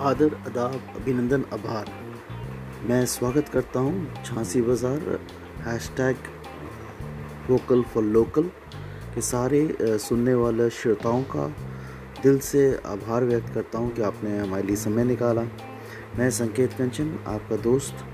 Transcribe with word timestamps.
आदर, 0.00 0.34
अदाब, 0.46 0.74
अभिनंदन, 0.96 1.42
आभार। 1.52 1.86
मैं 2.88 3.04
स्वागत 3.06 3.48
करता 3.48 3.80
हूँ 3.80 4.22
Jhansi 4.24 4.60
Bazaar 4.62 5.18
hash 5.64 5.90
tag 5.96 6.16
vocal 7.48 7.82
for 7.84 8.04
local 8.04 8.48
के 9.14 9.20
सारे 9.20 9.60
सुनने 9.98 10.34
वाले 10.34 10.70
श्रोताओं 10.70 11.22
का 11.34 11.46
दिल 12.22 12.38
से 12.40 12.64
आभार 12.86 13.24
व्यक्त 13.24 13.52
करता 13.54 13.78
हूँ 13.78 13.92
कि 13.94 14.02
आपने 14.02 14.38
हमारे 14.38 14.62
लिए 14.62 14.76
समय 14.76 15.04
निकाला। 15.04 15.42
मैं 16.18 16.30
संकेत 16.30 16.72
कंचन, 16.72 17.14
आपका 17.26 17.56
दोस्त, 17.58 18.04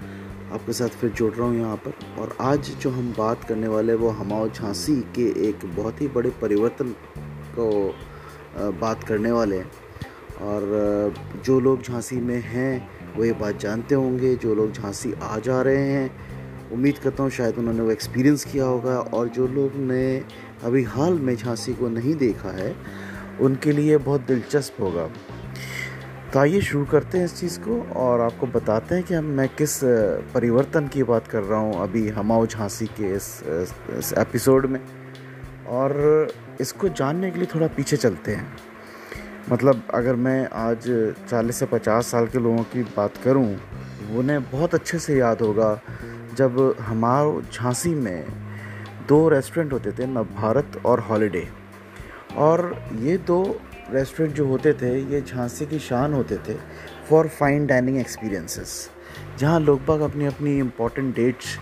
आपके 0.53 0.73
साथ 0.73 0.99
फिर 1.01 1.11
जुड़ 1.13 1.33
रहा 1.35 1.47
हूँ 1.47 1.59
यहाँ 1.59 1.77
पर। 1.87 2.21
और 2.21 2.37
आज 2.41 2.75
जो 2.83 2.91
हम 2.91 3.15
बात 3.19 3.45
करने 3.45 3.69
वाले 3.69 3.95
वो 3.95 4.11
हमाओ 4.19 4.49
झांसी 4.49 5.01
के 5.17 5.33
एक 5.49 5.75
बहुत 5.77 6.01
ही 6.01 6.09
बड़े 6.11 6.31
परिवर्तन 6.43 6.95
को 7.59 7.73
बात 8.81 9.05
करने 9.05 9.33
वाले 9.33 9.59
हैं। 9.59 9.71
और 10.43 11.15
जो 11.45 11.59
लोग 11.61 11.83
झांसी 11.83 12.17
में 12.17 12.41
हैं 12.43 12.89
वो 13.17 13.25
ये 13.25 13.33
बात 13.33 13.59
जानते 13.61 13.95
होंगे। 13.95 14.35
जो 14.37 14.55
लोग 14.55 14.73
झांसी 14.73 15.13
आ 15.23 15.39
जा 15.39 15.61
रहे 15.63 15.91
हैं 15.91 16.71
उम्मीद 16.73 16.99
करता 16.99 17.23
हूँ 17.23 17.31
शायद 17.31 17.59
उन्होंने 17.59 17.81
वो 17.81 17.91
एक्सपीरियंस 17.91 18.45
किया 18.45 18.65
होगा। 18.65 18.99
और 18.99 19.29
जो 19.29 19.47
लोग 19.47 19.77
ने 19.77 20.23
अभी 20.65 20.83
हाल 20.85 21.19
में 21.19 21.35
झांसी 21.37 21.75
को 21.75 21.89
नहीं 21.89 22.15
देखा 22.15 22.51
है 22.51 22.75
उनके 23.41 23.73
लिए 23.73 23.97
बहुत 23.99 24.21
दिलचस्प 24.21 24.81
होगा। 24.81 25.09
तो 26.33 26.39
आइए 26.39 26.61
शुरू 26.61 26.85
करते 26.85 27.19
हैं 27.19 27.25
इस 27.25 27.35
चीज़ 27.41 27.59
को 27.61 27.81
और 27.97 28.21
आपको 28.21 28.47
बताते 28.47 28.95
हैं 28.95 29.05
कि 29.05 29.15
हम 29.15 29.25
मैं 29.25 29.49
किस 29.49 29.79
परिवर्तन 30.35 30.89
की 30.89 31.03
बात 31.03 31.29
कर 31.29 31.43
रहा 31.43 31.59
हूँ 31.59 31.83
अभी 31.83 32.09
हमाओ 32.09 32.47
झांसी 32.47 32.87
के 32.87 33.15
इस, 33.15 33.43
इस 33.99 34.13
एपिसोड 34.19 34.67
में। 34.67 34.81
और 35.69 36.29
इसको 36.61 36.89
जानने 36.89 37.31
के 37.31 37.39
लिए 37.39 37.49
थोड़ा 37.55 37.67
पीछे 37.67 37.97
चलते 37.97 38.33
हैं। 38.33 38.66
मतलब 39.51 39.83
अगर 39.95 40.15
मैं 40.17 40.49
आज 40.53 40.87
40 41.31 41.53
से 41.53 41.67
50 41.67 42.07
साल 42.11 42.27
के 42.27 42.39
लोगों 42.39 42.63
की 42.65 42.83
बात 42.97 43.17
करूँ, 43.17 43.47
उन्हें 44.17 44.43
बहुत 44.43 44.75
अच्छे 44.75 44.99
से 44.99 45.17
याद 45.19 45.41
होगा, 45.41 45.69
जब 46.37 46.75
हमारे 46.81 47.43
झांसी 47.53 47.95
में 47.95 48.27
दो 49.09 49.29
रेस्टोरेंट 49.29 49.73
होते 49.73 49.93
थे 49.93 50.07
नव 50.07 50.25
भारत 50.37 50.81
और 50.87 51.01
हॉलीडे 51.01 51.47
और 52.37 52.75
ये 53.03 53.17
दो 53.19 53.41
रेस्टोरेंट 53.91 54.35
जो 54.35 54.47
होते 54.47 54.73
थे, 54.73 54.99
ये 55.05 55.21
झांसी 55.23 55.67
की 55.67 55.79
शान 55.79 56.15
होते 56.15 56.37
थे 56.49 56.57
फॉर 57.11 57.29
फाइन 57.31 57.67
डाइनिंग 57.67 57.99
एक्सपीरियंसेस 57.99 58.89
जहाँ 59.39 59.61
लोग 59.61 59.85
बाग 59.87 60.01
अपनी 60.01 60.27
अपनी 60.27 60.59
इम्पोर्टेंट 60.59 61.15
डेट्स 61.17 61.57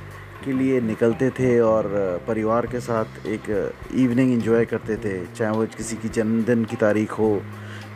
के 0.45 0.53
लिए 0.53 0.81
निकलते 0.81 1.29
थे 1.31 1.59
और 1.61 1.87
परिवार 2.29 2.67
के 2.67 2.81
साथ 2.81 3.27
एक 3.27 3.51
इवनिंग 3.95 4.33
एंजॉय 4.33 4.65
करते 4.65 4.97
थे, 4.97 5.15
चाहे 5.27 5.51
वो 5.51 5.67
किसी 5.77 5.97
की 5.97 6.09
जन्मदिन 6.09 6.65
की 6.65 6.77
तारीख 6.77 7.13
हो 7.13 7.31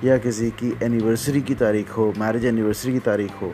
या 0.05 0.17
किसी 0.19 0.51
की 0.51 0.73
एनिवर्सरी 0.83 1.41
की 1.43 1.55
तारीख 1.55 1.91
हो 1.91 2.13
मैरिज 2.19 2.45
एनिवर्सरी 2.47 2.93
की 2.93 2.99
तारीख 3.07 3.43
हो 3.43 3.53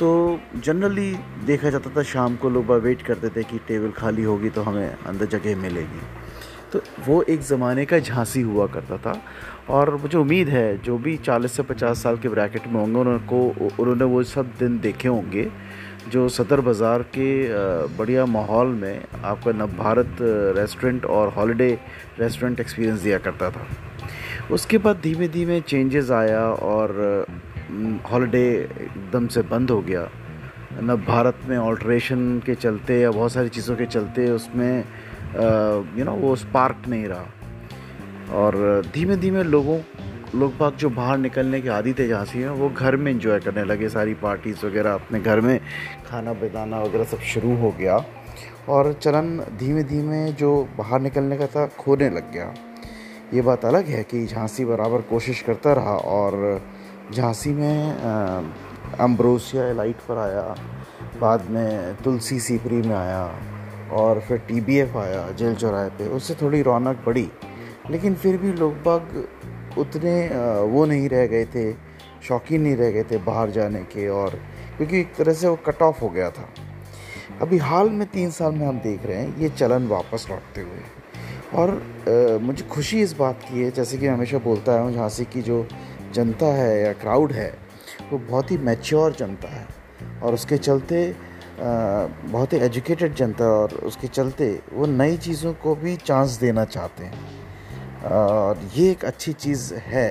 तो 0.00 0.08
जनरली 0.56 1.10
देखा 1.46 1.70
जाता 1.70 1.90
था 1.96 2.02
शाम 2.02 2.36
को 2.36 2.50
लोग 2.50 2.70
वेट 2.84 3.02
करते 3.02 3.28
थे 3.28 3.42
कि 3.42 3.58
टेबल 3.68 3.90
खाली 3.90 4.22
होगी 4.22 4.50
तो 4.50 4.62
हमें 4.62 4.88
अंदर 4.88 5.26
जगह 5.26 5.56
मिलेगी। 5.56 6.00
तो 6.72 6.80
वो 7.06 7.20
एक 7.22 7.40
ज़माने 7.42 7.84
का 7.86 7.98
झांसी 7.98 8.40
हुआ 8.40 8.66
करता 8.66 8.96
था 8.98 9.14
और 9.70 9.94
मुझे 9.96 10.16
उम्मीद 10.18 10.48
है 10.48 10.66
जो 10.82 10.96
भी 10.98 11.16
40 11.18 11.56
से 11.56 11.62
50 11.62 12.02
साल 12.02 12.18
के 12.18 12.28
ब्रैकेट 12.28 12.66
में 12.66 12.80
होंगे 12.80 12.98
उनको 13.00 13.42
उन्होंने 13.80 14.04
वो 14.04 14.22
सब 14.24 14.52
दिन 14.58 14.78
देखे 14.80 15.08
होंगे, 15.08 15.48
जो 16.10 16.28
सदर 16.30 16.60
बाज़ार 16.60 17.02
के 17.16 17.28
बढ़िया 17.96 18.26
माहौल 18.26 18.74
में 18.74 19.04
आपका 19.24 19.52
नव 19.52 19.76
भारत 19.78 20.16
रेस्टोरेंट 20.58 21.04
और 21.06 21.32
हॉलिडे 21.34 21.70
रेस्टोरेंट 22.20 22.60
एक्सपीरियंस 22.60 23.00
दिया 23.00 23.18
करता 23.18 23.50
था। 23.50 23.66
उसके 24.50 24.78
बाद 24.78 25.00
धीमे 25.02 25.28
धीमे 25.28 25.60
चेंजेस 25.60 26.10
आया 26.10 26.42
और 26.42 27.26
हॉलिडे 28.12 28.46
एकदम 28.80 29.26
से 29.26 29.42
बंद 29.42 29.70
हो 29.70 29.80
गया। 29.82 30.08
न 30.82 30.96
भारत 31.08 31.38
में 31.48 31.56
ऑल्ट्रेशन 31.58 32.42
के 32.46 32.54
चलते 32.54 33.00
या 33.00 33.10
बहुत 33.10 33.32
सारी 33.32 33.48
चीज़ों 33.48 33.76
के 33.76 33.86
चलते 33.86 34.30
उसमें 34.30 34.84
यू 35.98 36.04
नो 36.04 36.12
वो 36.12 36.34
स्पार्क 36.36 36.82
नहीं 36.88 37.04
रहा। 37.04 37.26
और 38.32 38.82
धीमे 38.94 39.16
धीमे 39.16 39.42
लोगों, 39.42 39.78
लोग 40.34 40.56
बाग 40.58 40.74
जो 40.74 40.90
बाहर 40.90 41.18
निकलने 41.18 41.60
के 41.60 41.68
आदि 41.68 41.92
थे 41.92 42.08
जहाँ 42.08 42.24
से 42.24 42.48
वो 42.48 42.68
घर 42.68 42.96
में 42.96 43.10
इंजॉय 43.12 43.40
करने 43.40 43.64
लगे। 43.64 43.88
सारी 43.88 44.14
पार्टीज़ 44.14 44.66
वगैरह 44.66 44.94
अपने 44.94 45.20
घर 45.20 45.40
में 45.40 45.58
खाना 46.06 46.32
बिताना 46.32 46.82
वगैरह 46.82 47.04
सब 47.04 47.20
शुरू 47.32 47.56
हो 47.56 47.70
गया। 47.70 48.04
और 48.68 48.92
चलन 48.92 49.38
धीमे 49.58 49.82
धीमे 49.82 50.32
जो 50.32 50.68
बाहर 50.78 51.00
निकलने 51.00 51.36
का 51.36 51.46
था, 51.46 51.66
खोने 51.66 52.10
लग 52.10 52.32
गया। 52.32 52.54
ये 53.34 53.42
बात 53.42 53.64
अलग 53.64 53.86
है 53.86 54.02
कि 54.04 54.24
झांसी 54.26 54.64
बराबर 54.64 55.00
कोशिश 55.02 55.40
करता 55.42 55.72
रहा 55.72 55.94
और 56.08 56.60
झांसी 57.12 57.50
में 57.50 57.96
अम्ब्रोसिया 59.00 59.72
लाइट 59.72 59.96
पर 60.08 60.18
आया, 60.18 60.42
बाद 61.20 61.50
में 61.50 61.96
तुलसी 62.04 62.38
सीपरी 62.40 62.76
में 62.78 62.94
आया 62.96 63.24
और 63.92 64.20
फिर 64.20 64.38
टीबीएफ 64.48 64.96
आया, 64.96 65.30
जेल 65.30 65.54
चौराहे 65.54 65.88
पे। 65.90 66.08
उससे 66.08 66.34
थोड़ी 66.42 66.62
रौनक 66.62 67.02
बढ़ी, 67.06 67.28
लेकिन 67.90 68.14
फिर 68.14 68.36
भी 68.36 68.52
लोग 68.52 68.82
बाग 68.82 69.24
उतने 69.78 70.16
वो 70.64 70.84
नहीं 70.86 71.08
रह 71.08 71.26
गए 71.26 71.44
थे, 71.44 71.72
शौकीन 72.28 72.62
नहीं 72.62 72.76
रह 72.76 72.90
गए 72.90 73.02
थे 73.02 73.18
बाहर 73.24 73.50
जाने 73.50 73.82
के 73.86 74.08
और 74.10 74.40
क्योंकि 74.76 75.00
एक 75.00 75.14
तरह 75.14 75.32
से 75.32 75.48
वो 75.48 75.56
कट 75.66 75.82
ऑफ़ 75.82 76.00
हो 76.00 76.08
गया 76.08 76.30
था। 76.30 76.48
अभी 77.42 77.58
हाल 77.60 77.90
में 77.90 78.06
तीन 78.08 78.30
साल 78.30 78.52
में 78.52 78.66
हम 78.66 78.78
देख 78.80 79.06
रहे 79.06 79.16
हैं, 79.16 79.36
ये 79.38 79.48
चलन 79.50 79.86
वापस 79.88 80.26
लौटते 80.30 80.60
हुए। 80.60 81.02
और 81.54 81.70
आ, 81.70 82.44
मुझे 82.44 82.64
खुशी 82.64 83.00
इस 83.02 83.12
बात 83.12 83.42
की 83.42 83.62
है 83.62 83.70
जैसे 83.70 83.98
कि 83.98 84.06
मैं 84.06 84.14
हमेशा 84.14 84.38
बोलता 84.38 84.78
हूँ 84.80 84.92
झांसी 84.94 85.24
की 85.24 85.42
जो 85.42 85.66
जनता 86.14 86.46
है 86.46 86.80
या 86.82 86.92
क्राउड 86.92 87.32
है 87.32 87.52
वो 88.12 88.18
बहुत 88.18 88.50
ही 88.50 88.58
मैच्योर 88.58 89.12
जनता 89.12 89.48
है। 89.48 89.66
और 90.22 90.34
उसके 90.34 90.56
चलते 90.58 91.10
आ, 91.10 91.14
बहुत 92.24 92.52
ही 92.52 92.58
एजुकेटेड 92.58 93.14
जनता 93.14 93.44
और 93.44 93.74
उसके 93.84 94.06
चलते 94.06 94.60
वो 94.72 94.86
नई 94.86 95.16
चीज़ों 95.16 95.52
को 95.54 95.74
भी 95.74 95.96
चांस 95.96 96.30
देना 96.30 96.64
चाहते 96.64 97.04
हैं। 97.04 98.02
और 98.04 98.60
ये 98.76 98.90
एक 98.90 99.04
अच्छी 99.04 99.32
चीज़ 99.32 99.74
है 99.74 100.08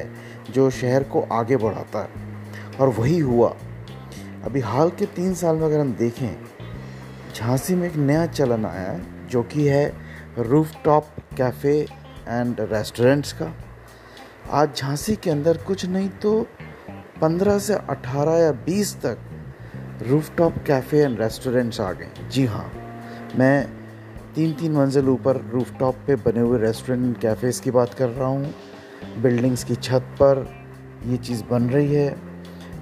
जो 0.52 0.70
शहर 0.70 1.04
को 1.04 1.22
आगे 1.32 1.58
बढ़ाता 1.58 2.00
है। 2.00 2.78
और 2.80 2.90
वही 2.90 3.20
हुआ। 3.20 3.56
अभी 4.46 4.60
हाल 4.60 4.90
के 4.90 5.06
तीन 5.06 5.34
साल 5.34 5.56
में 5.56 5.66
अगर 5.66 5.80
हम 5.80 5.94
देखें 5.94 6.36
झांसी 7.36 7.76
में 7.76 7.88
एक 7.88 7.96
नया 7.96 8.26
चलन 8.26 8.66
आया 8.66 8.90
है 8.92 9.28
जो 9.28 9.44
कि 9.44 9.68
है 9.68 9.86
roof 10.40 10.72
top 10.86 11.08
cafe 11.38 11.80
and 12.28 12.62
restaurants 12.62 13.34
का। 13.34 13.54
आज 14.52 14.76
झांसी 14.78 15.16
के 15.16 15.30
अंदर 15.30 15.58
कुछ 15.58 15.86
नहीं 15.86 16.10
तो 16.10 16.48
15 17.22 17.60
से 17.60 17.74
18 17.90 18.38
या 18.38 18.52
20 18.66 18.96
तक 18.96 19.18
roof 20.08 20.36
top 20.38 20.58
cafe 20.68 21.00
and 21.00 21.22
restaurants 21.22 21.80
आ 21.82 21.92
गए। 21.92 22.28
जी 22.32 22.46
हाँ 22.46 22.72
मैं 23.36 23.66
तीन 24.36 24.54
तीन 24.54 24.72
मंजिल 24.72 25.10
ऊपर 25.10 25.42
रूफ 25.52 25.74
टॉप 25.80 25.96
पे 26.08 26.16
बने 26.16 26.40
हुए 26.40 26.60
रेस्टोरेंट 26.60 27.06
एंड 27.06 27.18
कैफ़ेज़ 27.18 27.62
की 27.62 27.72
बात 27.72 27.94
कर 27.94 28.10
रहा 28.10 28.28
हूँ। 28.28 28.54
बिल्डिंग्स 29.22 29.64
की 29.64 29.76
छत 29.76 30.16
पर 30.22 30.48
ये 31.06 31.18
चीज़ 31.18 31.44
बन 31.44 31.70
रही 31.70 31.94
है 31.94 32.16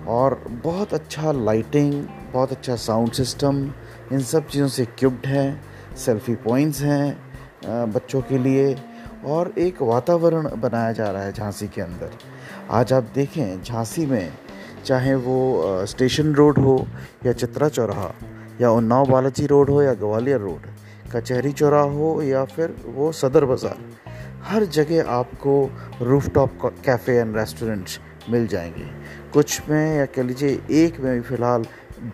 और 0.08 0.44
बहुत 0.64 0.94
अच्छा 0.94 1.32
लाइटिंग 1.32 1.94
बहुत 2.34 2.52
अच्छा 2.52 2.76
साउंड 2.76 3.12
सिस्टम 3.12 3.74
इन 4.12 4.20
सब 4.20 4.48
चीज़ों 4.48 4.68
से 4.68 4.86
क्यूब्ड 5.00 5.26
हैं 5.26 5.62
सेल्फी 5.96 6.36
पॉइंट्स 6.36 6.82
हैं। 6.82 7.31
बच्चों 7.66 8.22
के 8.22 8.38
लिए 8.38 8.76
और 9.26 9.54
एक 9.58 9.82
वातावरण 9.82 10.48
बनाया 10.62 10.92
जा 10.92 11.10
रहा 11.12 11.24
है 11.24 11.32
झांसी 11.34 11.68
के 11.68 11.82
अंदर। 11.82 12.12
आज 12.72 12.94
आप 12.94 13.12
देखें, 13.16 13.64
झांसी 13.64 14.06
में 14.06 14.32
चाहे 14.86 15.16
वो 15.16 15.86
स्टेशन 15.86 16.34
रोड 16.36 16.58
हो 16.58 16.86
या 17.26 17.34
चित्रा 17.34 17.70
चौराहा 17.70 18.12
या 18.62 18.72
उन्नाव 18.72 19.06
बालाजी 19.06 19.46
रोड 19.46 19.70
हो 19.70 19.82
या 19.82 19.94
ग्वालियर 19.94 20.40
रोड, 20.40 20.66
कचहरी 21.14 21.52
चौराहा 21.52 21.84
हो 21.84 22.22
या 22.22 22.44
फिर 22.46 22.76
वो 22.86 23.12
सदर 23.12 23.46
बाज़ार, 23.46 23.78
हर 24.44 24.66
जगह 24.68 25.10
आपको 25.10 25.54
roof 26.02 26.30
top 26.30 26.74
cafe 26.86 27.18
and 27.18 27.38
restaurants 27.38 28.00
मिल 28.30 28.48
जाएँगे। 28.48 28.86
कुछ 29.34 29.70
में 29.70 29.98
या 29.98 30.06
कह 30.06 30.24
लीजिए, 30.24 30.60
एक 30.72 31.00
में 31.00 31.14
भी 31.14 31.22
फ़िलहाल 31.22 31.66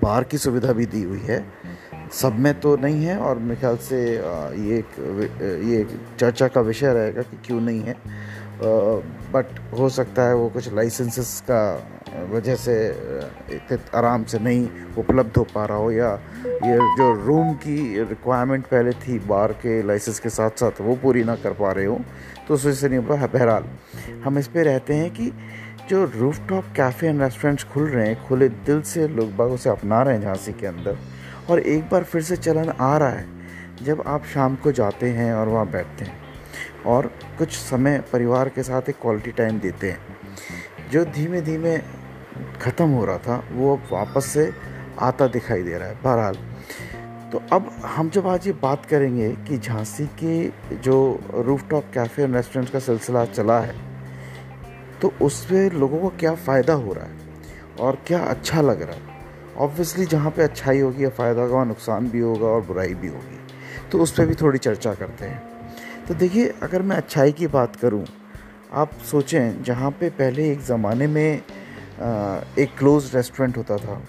बार 0.03 0.23
की 0.23 0.37
सुविधा 0.37 0.73
भी 0.73 0.85
दी 0.85 1.03
हुई 1.03 1.19
है। 1.19 1.39
सब 2.11 2.39
में 2.39 2.59
तो 2.59 2.75
नहीं 2.77 3.05
है 3.05 3.17
और 3.17 3.37
मेरे 3.37 3.55
ख्याल 3.55 3.77
से 3.77 3.99
ये 4.63 4.77
एक 4.77 4.99
ये 5.63 5.81
एक 5.81 5.87
चर्चा 6.19 6.47
का 6.47 6.61
विषय 6.61 6.93
रहेगा 6.93 7.21
कि 7.21 7.37
क्यों 7.45 7.59
नहीं 7.61 7.81
है। 7.81 7.95
बट 9.31 9.59
हो 9.79 9.89
सकता 9.89 10.23
है 10.23 10.35
वो 10.35 10.49
कुछ 10.49 10.73
लाइसेंसेस 10.73 11.41
का 11.41 11.61
वजह 12.31 12.55
से 12.55 12.75
इतने 13.51 13.77
आराम 13.95 14.23
से 14.23 14.39
नहीं 14.39 14.67
उपलब्ध 14.97 15.37
हो 15.37 15.43
पा 15.43 15.65
रहा 15.65 15.77
हो 15.77 15.91
या 15.91 16.13
ये 16.45 16.77
जो 16.97 17.11
रूम 17.25 17.53
की 17.53 18.03
रिक्वायरमेंट 18.03 18.65
पहले 18.65 18.91
थी 18.91 19.19
बार 19.19 19.51
के 19.51 19.81
लाइसेंस 19.83 20.19
के 20.19 20.29
साथ 20.29 20.49
साथ 20.49 20.81
वो 20.81 20.95
पूरी 20.95 21.23
ना 21.23 21.35
कर 21.35 21.51
पा 21.51 21.71
रहे 21.71 21.85
हो 21.85 21.99
तो 22.47 22.53
उस 22.53 22.65
वजह 22.65 22.75
से 22.75 22.89
नहीं 22.89 22.99
हुआ 22.99 23.27
बहरहाल, 23.27 23.65
हम 24.25 24.37
इस 24.39 24.47
पर 24.47 24.65
रहते 24.65 24.93
हैं 24.93 25.11
कि 25.11 25.31
जो 25.89 26.03
roof 26.15 26.47
top 26.49 26.63
cafe 26.75 27.07
and 27.07 27.21
restaurants 27.21 27.63
खुल 27.63 27.87
रहे 27.87 28.07
हैं, 28.07 28.27
खुले 28.27 28.49
दिल 28.49 28.81
से 28.81 29.07
लोग 29.07 29.35
बाग 29.35 29.51
उसे 29.51 29.69
अपना 29.69 30.01
रहे 30.03 30.15
हैं 30.15 30.21
झांसी 30.21 30.53
के 30.53 30.67
अंदर 30.67 30.97
और 31.49 31.59
एक 31.59 31.89
बार 31.89 32.03
फिर 32.03 32.21
से 32.21 32.35
चलन 32.37 32.69
आ 32.69 32.97
रहा 32.97 33.09
है 33.09 33.25
जब 33.83 34.03
आप 34.07 34.25
शाम 34.25 34.55
को 34.55 34.71
जाते 34.71 35.09
हैं 35.09 35.33
और 35.33 35.47
वहाँ 35.47 35.69
बैठते 35.71 36.05
हैं। 36.05 36.17
और 36.85 37.11
कुछ 37.37 37.51
समय 37.51 37.99
परिवार 38.13 38.49
के 38.49 38.63
साथ 38.63 38.89
एक 38.89 38.95
क्वालिटी 39.01 39.31
टाइम 39.31 39.59
देते 39.59 39.91
हैं। 39.91 40.17
जो 40.91 41.03
धीमे 41.05 41.41
धीमे 41.41 41.77
ख़त्म 42.61 42.89
हो 42.89 43.05
रहा 43.05 43.17
था, 43.17 43.43
वो 43.51 43.75
अब 43.75 43.87
वापस 43.91 44.25
से 44.25 44.51
आता 44.99 45.27
दिखाई 45.27 45.63
दे 45.63 45.77
रहा 45.77 45.87
है। 45.87 46.01
बहरहाल 46.03 46.37
तो 47.31 47.41
अब 47.53 47.69
हम 47.85 48.09
जब 48.09 48.27
आज 48.27 48.47
ये 48.47 48.53
बात 48.53 48.85
करेंगे 48.85 49.29
कि 49.47 49.57
झांसी 49.57 50.05
के 50.23 50.75
जो 50.75 50.97
रूफटॉप 51.35 51.91
कैफ़े 51.93 52.23
और 52.23 52.29
रेस्टोरेंट 52.29 52.71
का 52.71 52.79
सिलसिला 52.79 53.25
चला 53.25 53.59
है 53.59 53.75
तो 55.01 55.11
उसमें 55.21 55.69
लोगों 55.71 55.99
को 55.99 56.09
क्या 56.09 56.33
फ़ायदा 56.35 56.73
हो 56.73 56.93
रहा 56.93 57.05
है 57.05 57.75
और 57.79 57.97
क्या 58.07 58.19
अच्छा 58.19 58.61
लग 58.61 58.81
रहा 58.81 58.95
है? 58.95 59.06
ऑब्वियसली 59.57 60.05
जहाँ 60.05 60.31
पे 60.31 60.43
अच्छाई 60.43 60.79
होगी 60.79 61.03
या 61.03 61.09
फ़ायदा 61.09 61.41
होगा 61.41 61.63
नुकसान 61.63 62.09
भी 62.09 62.19
होगा 62.19 62.47
और 62.47 62.61
बुराई 62.61 62.93
भी 62.93 63.07
होगी। 63.07 63.39
तो 63.91 63.99
उस 63.99 64.11
पर 64.11 64.25
भी 64.25 64.35
थोड़ी 64.35 64.59
चर्चा 64.59 64.93
करते 64.93 65.25
हैं। 65.25 66.05
तो 66.07 66.13
देखिए, 66.13 66.53
अगर 66.63 66.81
मैं 66.81 66.95
अच्छाई 66.97 67.31
की 67.31 67.47
बात 67.47 67.75
करूँ, 67.75 68.05
आप 68.73 68.91
सोचें, 69.11 69.63
जहाँ 69.63 69.91
पे 69.91 70.09
पहले 70.09 70.51
एक 70.51 70.61
ज़माने 70.61 71.07
में 71.07 71.41
एक 72.57 72.77
क्लोज 72.77 73.15
रेस्टोरेंट 73.15 73.57
होता 73.57 73.77
था, 73.77 74.01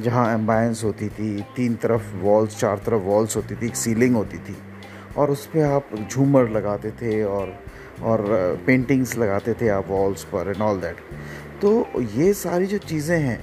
जहाँ 0.00 0.32
एम्बायंस 0.34 0.82
होती 0.84 1.08
थी, 1.08 1.40
तीन 1.56 1.74
तरफ़ 1.74 2.14
वॉल्स 2.16 2.58
चार 2.60 2.78
तरफ़ 2.78 3.02
वॉल्स 3.02 3.36
होती 3.36 3.54
थी, 3.54 3.66
एक 3.66 3.76
सीलिंग 3.76 4.16
होती 4.16 4.38
थी, 4.38 4.56
और 5.16 5.30
उस 5.30 5.46
पर 5.46 5.64
आप 5.64 5.94
झूमर 6.10 6.48
लगाते 6.48 6.90
थे 6.90 7.22
और 7.24 7.58
और 8.02 8.22
पेंटिंग्स 8.66 9.16
लगाते 9.18 9.54
थे 9.54 9.68
आप 9.68 9.88
वॉल्स 9.88 10.22
पर 10.24 10.50
एंड 10.50 10.62
ऑल 10.62 10.80
दैट 10.80 10.96
तो 11.62 12.00
ये 12.12 12.32
सारी 12.34 12.66
जो 12.66 12.78
चीज़ें 12.78 13.18
हैं 13.18 13.38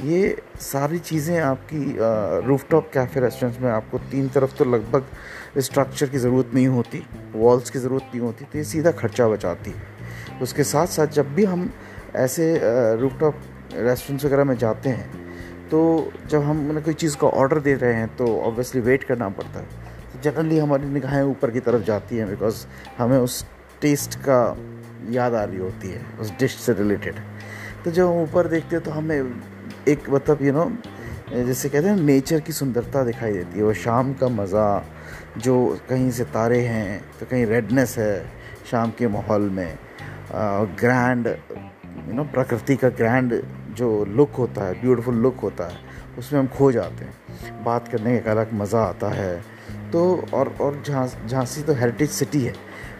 ये 0.00 0.36
सारी 0.60 0.98
चीज़ें 0.98 1.38
आपकी 1.40 1.96
रूफ 2.46 2.68
टॉप 2.70 2.90
कैफ़े 2.94 3.20
रेस्टोरेंट्स 3.20 3.60
में 3.62 3.70
आपको 3.70 3.98
तीन 4.10 4.28
तरफ़ 4.28 4.56
तो 4.56 4.64
लगभग 4.64 5.06
स्ट्रक्चर 5.58 6.08
की 6.08 6.18
ज़रूरत 6.18 6.50
नहीं 6.54 6.66
होती 6.66 7.02
वॉल्स 7.34 7.70
की 7.70 7.78
ज़रूरत 7.78 8.02
नहीं 8.04 8.20
होती 8.20 8.44
तो 8.44 8.58
ये 8.58 8.64
सीधा 8.64 8.90
खर्चा 8.92 9.28
बचाती 9.28 9.70
है। 9.70 10.40
उसके 10.42 10.64
साथ 10.64 10.86
साथ 10.86 11.06
जब 11.14 11.34
भी 11.34 11.44
हम 11.44 11.70
ऐसे 12.16 12.46
रूफ 13.00 13.18
टॉप 13.20 13.40
रेस्टोरेंट्स 13.74 14.24
वगैरह 14.24 14.44
में 14.44 14.56
जाते 14.58 14.88
हैं 14.88 15.68
तो 15.68 15.80
जब 16.30 16.42
हम 16.42 16.68
उन्हें 16.68 16.84
कोई 16.84 16.94
चीज़ 16.94 17.16
का 17.16 17.26
ऑर्डर 17.28 17.60
दे 17.60 17.74
रहे 17.74 17.94
हैं 17.94 18.08
तो 18.16 18.26
ऑब्वियसली 18.40 18.80
वेट 18.80 19.04
करना 19.04 19.28
पड़ता 19.30 19.60
है। 19.60 19.66
तो 20.12 20.20
जनरली 20.22 20.58
हमारी 20.58 20.88
निगाहें 20.88 21.22
ऊपर 21.22 21.50
की 21.50 21.60
तरफ़ 21.60 21.82
जाती 21.84 22.16
हैं 22.16 22.28
बिकॉज़ 22.30 22.66
हमें 22.98 23.18
उस 23.18 23.44
टेस्ट 23.80 24.14
का 24.28 24.42
याद 25.10 25.34
आ 25.34 25.44
रही 25.44 25.58
होती 25.58 25.88
है, 25.88 26.02
उस 26.20 26.32
डिश 26.38 26.56
से 26.56 26.72
रिलेटेड 26.74 27.14
तो 27.84 27.90
जब 27.90 28.06
हम 28.06 28.22
ऊपर 28.22 28.46
देखते 28.48 28.76
हैं 28.76 28.84
तो 28.84 28.90
हमें 28.90 29.20
एक 29.88 30.10
मतलब 30.10 30.42
यू 30.42 30.52
नो 30.52 30.70
जैसे 31.32 31.68
कहते 31.68 31.88
हैं 31.88 31.96
नेचर 31.96 32.40
की 32.40 32.52
सुंदरता 32.52 33.02
दिखाई 33.04 33.32
देती 33.32 33.58
है। 33.58 33.64
वो 33.64 33.72
शाम 33.74 34.12
का 34.14 34.28
मज़ा, 34.30 34.84
जो 35.38 35.54
कहीं 35.88 36.10
से 36.10 36.24
तारे 36.26 36.60
हैं 36.62 37.00
तो 37.20 37.26
कहीं 37.26 37.46
रेडनेस 37.46 37.96
है 37.98 38.14
शाम 38.70 38.90
के 38.98 39.08
माहौल 39.08 39.48
में 39.50 39.78
ग्रैंड 40.80 41.26
यू 41.26 42.14
नो 42.14 42.24
प्रकृति 42.34 42.76
का 42.76 42.88
ग्रैंड 42.90 43.40
जो 43.76 43.88
लुक 44.06 44.32
होता 44.38 44.64
है 44.64 44.80
ब्यूटीफुल 44.80 45.14
लुक 45.16 45.40
होता 45.42 45.68
है, 45.68 45.78
उसमें 46.18 46.38
हम 46.40 46.46
खो 46.48 46.70
जाते 46.72 47.04
हैं। 47.04 47.64
बात 47.64 47.88
करने 47.88 48.18
का 48.18 48.30
अलग 48.30 48.52
मज़ा 48.54 48.80
आता 48.80 49.08
है। 49.10 49.34
तो 49.92 50.02
और 50.34 50.54
और 50.60 50.82
झांसी 50.82 51.62
तो 51.62 51.74
हेरिटेज 51.74 52.10
सिटी 52.10 52.42
है। 52.42 52.54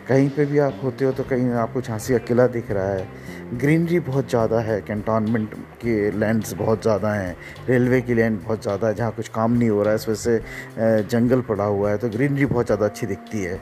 कहीं 0.08 0.28
पे 0.30 0.44
भी 0.46 0.58
आप 0.58 0.80
होते 0.82 1.04
हो 1.04 1.12
तो 1.12 1.24
कहीं 1.24 1.50
आपको 1.56 1.80
झांसी 1.80 2.12
का 2.12 2.18
किला 2.20 2.46
दिख 2.48 2.70
रहा 2.70 2.88
है। 2.88 3.06
ग्रीनरी 3.54 3.98
बहुत 4.00 4.28
ज़्यादा 4.30 4.60
है 4.60 4.80
कैंटोनमेंट 4.82 5.54
के 5.80 6.10
लैंड्स 6.10 6.52
बहुत 6.54 6.82
ज़्यादा 6.82 7.12
हैं 7.14 7.36
रेलवे 7.68 8.00
की 8.02 8.14
लैंड 8.14 8.40
बहुत 8.40 8.62
ज़्यादा 8.62 8.88
है, 8.88 8.94
जहाँ 8.94 9.12
कुछ 9.12 9.28
काम 9.28 9.52
नहीं 9.52 9.68
हो 9.70 9.82
रहा 9.82 9.90
है, 9.90 9.96
इस 9.96 10.08
वजह 10.08 10.20
से 10.20 11.02
जंगल 11.08 11.40
पड़ा 11.42 11.64
हुआ 11.64 11.90
है 11.90 11.98
तो 11.98 12.08
ग्रीनरी 12.08 12.46
बहुत 12.46 12.66
ज़्यादा 12.66 12.86
अच्छी 12.86 13.06
दिखती 13.06 13.42
है। 13.42 13.56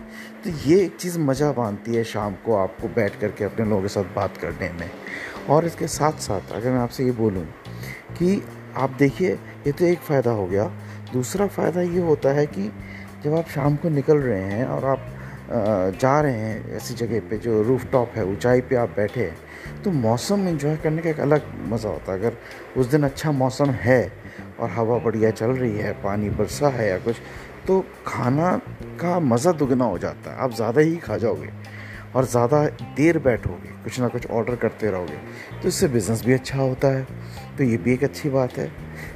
तो 0.44 0.50
ये 0.66 0.80
एक 0.84 0.96
चीज़ 0.96 1.18
मज़ा 1.20 1.52
बांधती 1.52 1.94
है 1.94 2.04
शाम 2.06 2.34
को 2.46 2.56
आपको 2.56 2.88
बैठ 2.90 3.20
करके 3.20 3.44
अपने 3.44 3.66
लोगों 3.66 3.82
के 3.82 3.88
साथ 3.88 4.14
बात 4.16 4.36
करने 4.36 4.70
में। 4.72 4.90
और 5.48 5.66
इसके 5.66 5.86
साथ 5.88 6.20
साथ 6.20 6.52
अगर 6.52 6.70
मैं 6.70 6.78
आपसे 6.78 7.04
ये 7.04 7.12
बोलूँ 7.12 7.44
कि 8.12 8.42
आप 8.76 8.96
देखिए, 8.98 9.32
ये 9.66 9.72
तो 9.72 9.84
एक 9.84 9.98
फ़ायदा 10.00 10.30
हो 10.30 10.46
गया। 10.46 10.70
दूसरा 11.12 11.46
फ़ायदा 11.48 11.80
ये 11.82 12.00
होता 12.02 12.32
है 12.32 12.46
कि 12.48 12.70
जब 13.24 13.34
आप 13.34 13.48
शाम 13.50 13.76
को 13.76 13.88
निकल 13.90 14.18
रहे 14.18 14.42
हैं 14.42 14.66
और 14.66 14.84
आप 14.86 15.06
जा 15.52 16.20
रहे 16.20 16.32
हैं 16.32 16.76
ऐसी 16.76 16.94
जगह 16.94 17.20
पे 17.30 17.36
जो 17.38 17.62
रूफ 17.62 17.84
टॉप 17.92 18.12
है, 18.16 18.24
ऊंचाई 18.26 18.60
पे 18.60 18.76
आप 18.76 18.88
बैठे 18.96 19.20
हैं 19.20 19.82
तो 19.82 19.90
मौसम 19.92 20.48
इन्जॉय 20.48 20.76
करने 20.76 21.02
का 21.02 21.10
एक 21.10 21.20
अलग 21.20 21.42
मज़ा 21.68 21.88
होता 21.88 22.12
है। 22.12 22.18
अगर 22.18 22.36
उस 22.76 22.86
दिन 22.86 23.02
अच्छा 23.04 23.30
मौसम 23.32 23.70
है 23.82 24.00
और 24.60 24.70
हवा 24.70 24.98
बढ़िया 24.98 25.30
चल 25.32 25.50
रही 25.52 25.78
है, 25.78 25.92
पानी 26.02 26.30
बरसा 26.30 26.68
है 26.68 26.88
या 26.88 26.98
कुछ 26.98 27.16
तो 27.66 27.84
खाना 28.06 28.56
का 29.00 29.18
मज़ा 29.20 29.52
दुगना 29.52 29.84
हो 29.84 29.98
जाता 29.98 30.30
है। 30.30 30.38
आप 30.38 30.54
ज़्यादा 30.54 30.80
ही 30.80 30.96
खा 30.98 31.16
जाओगे। 31.16 31.48
और 32.14 32.24
ज़्यादा 32.26 32.64
देर 32.96 33.18
बैठोगे, 33.18 33.68
कुछ 33.84 33.98
ना 34.00 34.08
कुछ 34.08 34.26
ऑर्डर 34.28 34.56
करते 34.56 34.90
रहोगे 34.90 35.16
तो 35.62 35.68
इससे 35.68 35.88
बिज़नेस 35.88 36.24
भी 36.24 36.32
अच्छा 36.32 36.58
होता 36.58 36.88
है। 36.88 37.06
तो 37.58 37.64
ये 37.64 37.76
भी 37.76 37.92
एक 37.92 38.04
अच्छी 38.04 38.30
बात 38.30 38.56
है। 38.58 38.70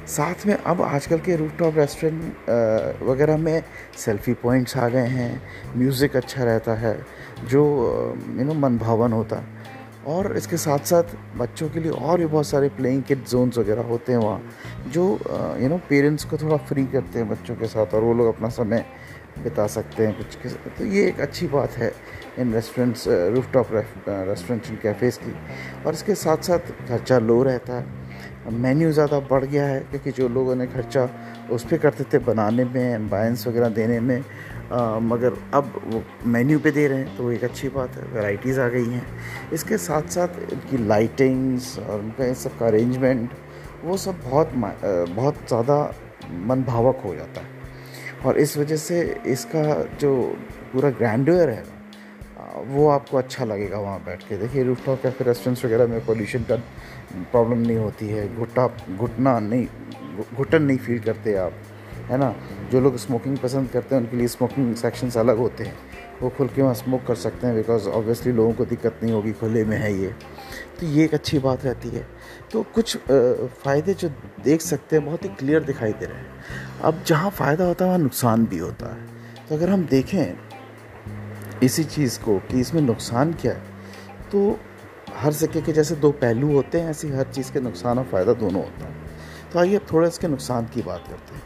साथ 0.07 0.45
में 0.47 0.53
अब 0.55 0.81
आजकल 0.83 1.19
के 1.19 1.35
रूफ 1.35 1.57
टॉप 1.59 1.77
रेस्टोरेंट 1.77 3.03
वगैरह 3.03 3.37
में 3.37 3.63
सेल्फ़ी 3.97 4.33
पॉइंट्स 4.43 4.77
आ 4.77 4.87
गए 4.89 5.07
हैं 5.09 5.41
म्यूज़िक 5.75 6.15
अच्छा 6.15 6.43
रहता 6.43 6.73
है, 6.75 6.97
जो 7.43 7.63
यू 8.37 8.43
नो 8.43 8.53
मन 8.55 8.77
भावन 8.77 9.13
होता। 9.13 9.35
है 9.35 9.63
और 10.07 10.35
इसके 10.37 10.57
साथ 10.57 10.79
साथ 10.85 11.15
बच्चों 11.37 11.69
के 11.69 11.79
लिए 11.79 11.91
और 11.91 12.19
भी 12.19 12.25
बहुत 12.25 12.47
सारे 12.47 12.67
प्लेइंग 12.71 13.01
किट 13.03 13.27
जोन्स 13.29 13.57
वगैरह 13.57 13.83
होते 13.83 14.11
हैं 14.11 14.19
वहाँ, 14.19 14.41
जो 14.87 15.05
यू 15.61 15.69
नो 15.69 15.77
पेरेंट्स 15.89 16.25
को 16.25 16.37
थोड़ा 16.37 16.57
फ्री 16.65 16.85
करते 16.87 17.19
हैं 17.19 17.29
बच्चों 17.29 17.55
के 17.55 17.67
साथ 17.67 17.93
और 17.93 18.03
वो 18.03 18.13
लोग 18.13 18.27
अपना 18.27 18.49
समय 18.51 18.85
बिता 19.43 19.65
सकते 19.67 20.05
हैं 20.05 20.17
कुछ 20.17 20.35
के 20.35 20.49
तो 20.49 20.85
ये 20.85 21.07
एक 21.07 21.19
अच्छी 21.19 21.47
बात 21.49 21.71
है। 21.77 21.91
इन 22.39 22.53
restaurants 22.53 23.07
rooftop 23.53 23.67
restaurants 23.73 24.69
and 24.69 24.79
cafes 24.81 25.19
की। 25.19 25.33
और 25.85 25.93
इसके 25.93 26.15
साथ 26.15 26.37
साथ 26.43 26.71
खर्चा 26.87 27.19
लो 27.19 27.41
रहता 27.43 27.73
है। 27.73 28.03
मेन्यू 28.53 28.91
ज़्यादा 28.91 29.19
बढ़ 29.29 29.45
गया 29.45 29.65
है 29.67 29.79
क्योंकि 29.81 30.11
जो 30.11 30.27
लोगों 30.29 30.55
ने 30.55 30.67
खर्चा 30.67 31.09
उस 31.51 31.63
पर 31.65 31.77
करते 31.77 32.03
थे 32.13 32.19
बनाने 32.25 32.63
में 32.65 32.83
एम्बायंस 32.83 33.47
वगैरह 33.47 33.69
देने 33.71 33.99
में 33.99 34.23
आ, 34.65 34.99
मगर 34.99 35.33
अब 35.53 35.71
वो 35.85 36.01
मेन्यू 36.25 36.59
पे 36.59 36.71
दे 36.71 36.87
रहे 36.87 36.99
हैं 36.99 37.17
तो 37.17 37.23
वो 37.23 37.31
एक 37.31 37.43
अच्छी 37.43 37.69
बात 37.69 37.95
है। 37.97 38.03
वैरायटीज़ 38.13 38.59
आ 38.59 38.67
गई 38.67 38.85
हैं। 38.85 39.05
इसके 39.53 39.77
साथ 39.77 40.07
साथ 40.09 40.39
इनकी 40.53 40.77
लाइटिंग्स 40.87 41.77
और 41.79 41.99
उनका 41.99 42.25
इन 42.25 42.33
सब 42.33 42.57
का 42.59 42.65
अरेंजमेंट 42.67 43.29
वो 43.83 43.97
सब 43.97 44.21
बहुत 44.23 44.51
बहुत 44.55 45.35
ज़्यादा 45.47 45.77
मन 46.47 46.63
भावक 46.63 47.01
हो 47.05 47.13
जाता 47.15 47.41
है। 47.41 48.23
और 48.25 48.37
इस 48.39 48.57
वजह 48.57 48.77
से 48.77 49.01
इसका 49.27 49.63
जो 50.01 50.15
पूरा 50.73 50.89
ग्रैंडर 50.91 51.49
है 51.49 51.63
वो 52.57 52.87
आपको 52.89 53.17
अच्छा 53.17 53.45
लगेगा 53.45 53.79
वहाँ 53.79 53.99
बैठ 54.05 54.23
के। 54.23 54.37
देखिए 54.37 54.63
रूफ 54.63 54.85
टॉप 54.85 55.01
कैफ़े 55.03 55.25
रेस्टोरेंट्स 55.25 55.65
वगैरह 55.65 55.87
में 55.87 56.05
पोल्यूशन 56.05 56.43
का 56.43 56.55
प्रॉब्लम 57.31 57.57
नहीं 57.57 57.77
होती 57.77 58.07
है। 58.07 58.35
घुटा 58.35 58.67
घुटना 58.89 59.39
नहीं, 59.39 59.67
घुटन 60.35 60.61
नहीं 60.61 60.77
फील 60.77 60.99
करते 60.99 61.35
आप, 61.37 61.53
है 62.09 62.17
ना? 62.17 62.33
जो 62.71 62.79
लोग 62.81 62.97
स्मोकिंग 62.97 63.37
पसंद 63.37 63.69
करते 63.69 63.95
हैं, 63.95 64.01
उनके 64.01 64.17
लिए 64.17 64.27
स्मोकिंग 64.27 64.75
सेक्शंस 64.75 65.17
अलग 65.17 65.37
होते 65.37 65.63
हैं। 65.63 65.77
वो 66.21 66.29
खुल 66.29 66.47
के 66.47 66.61
वहाँ 66.61 66.73
स्मोक 66.73 67.03
कर 67.07 67.15
सकते 67.15 67.47
हैं 67.47 67.55
बिकॉज़ 67.55 67.87
ऑब्वियसली 67.89 68.31
लोगों 68.33 68.53
को 68.53 68.65
दिक्कत 68.65 68.99
नहीं 69.03 69.13
होगी, 69.13 69.31
खुले 69.31 69.63
में 69.63 69.77
है 69.77 69.93
ये। 69.93 70.13
तो 70.79 70.85
ये 70.85 71.03
एक 71.05 71.13
अच्छी 71.13 71.39
बात 71.39 71.65
रहती 71.65 71.89
है। 71.89 72.05
तो 72.51 72.61
कुछ 72.75 72.97
फ़ायदे 72.97 73.93
जो 73.93 74.09
देख 74.43 74.61
सकते 74.61 74.95
हैं, 74.95 75.05
बहुत 75.05 75.23
ही 75.23 75.29
क्लियर 75.29 75.63
दिखाई 75.63 75.93
दे 75.93 76.05
रहे 76.05 76.17
हैं। 76.17 76.81
अब 76.83 77.03
जहाँ 77.07 77.29
फ़ायदा 77.31 77.65
होता 77.65 77.85
है, 77.85 77.89
वहाँ 77.89 77.99
नुकसान 77.99 78.45
भी 78.45 78.57
होता 78.57 78.93
है। 78.95 79.13
तो 79.49 79.55
अगर 79.55 79.69
हम 79.69 79.85
देखें 79.85 80.44
इसी 81.63 81.83
चीज़ 81.83 82.19
को 82.19 82.37
कि 82.39 82.59
इसमें 82.59 82.81
नुकसान 82.81 83.33
क्या 83.33 83.53
है? 83.53 83.63
तो 84.31 84.59
हर 85.15 85.31
सिक्के 85.31 85.61
के 85.61 85.71
जैसे 85.71 85.95
दो 85.95 86.11
पहलू 86.11 86.51
होते 86.53 86.79
हैं 86.79 86.89
ऐसे 86.89 87.07
हर 87.07 87.23
चीज़ 87.23 87.51
के 87.51 87.59
नुकसान 87.59 87.99
और 87.99 88.05
फ़ायदा 88.05 88.33
दोनों 88.33 88.63
होता 88.63 88.87
है। 88.87 88.95
तो 89.53 89.59
आइए 89.59 89.75
अब 89.75 89.85
थोड़ा 89.93 90.07
इसके 90.07 90.27
नुकसान 90.27 90.65
की 90.65 90.81
बात 90.81 91.07
करते 91.07 91.35
हैं। 91.35 91.41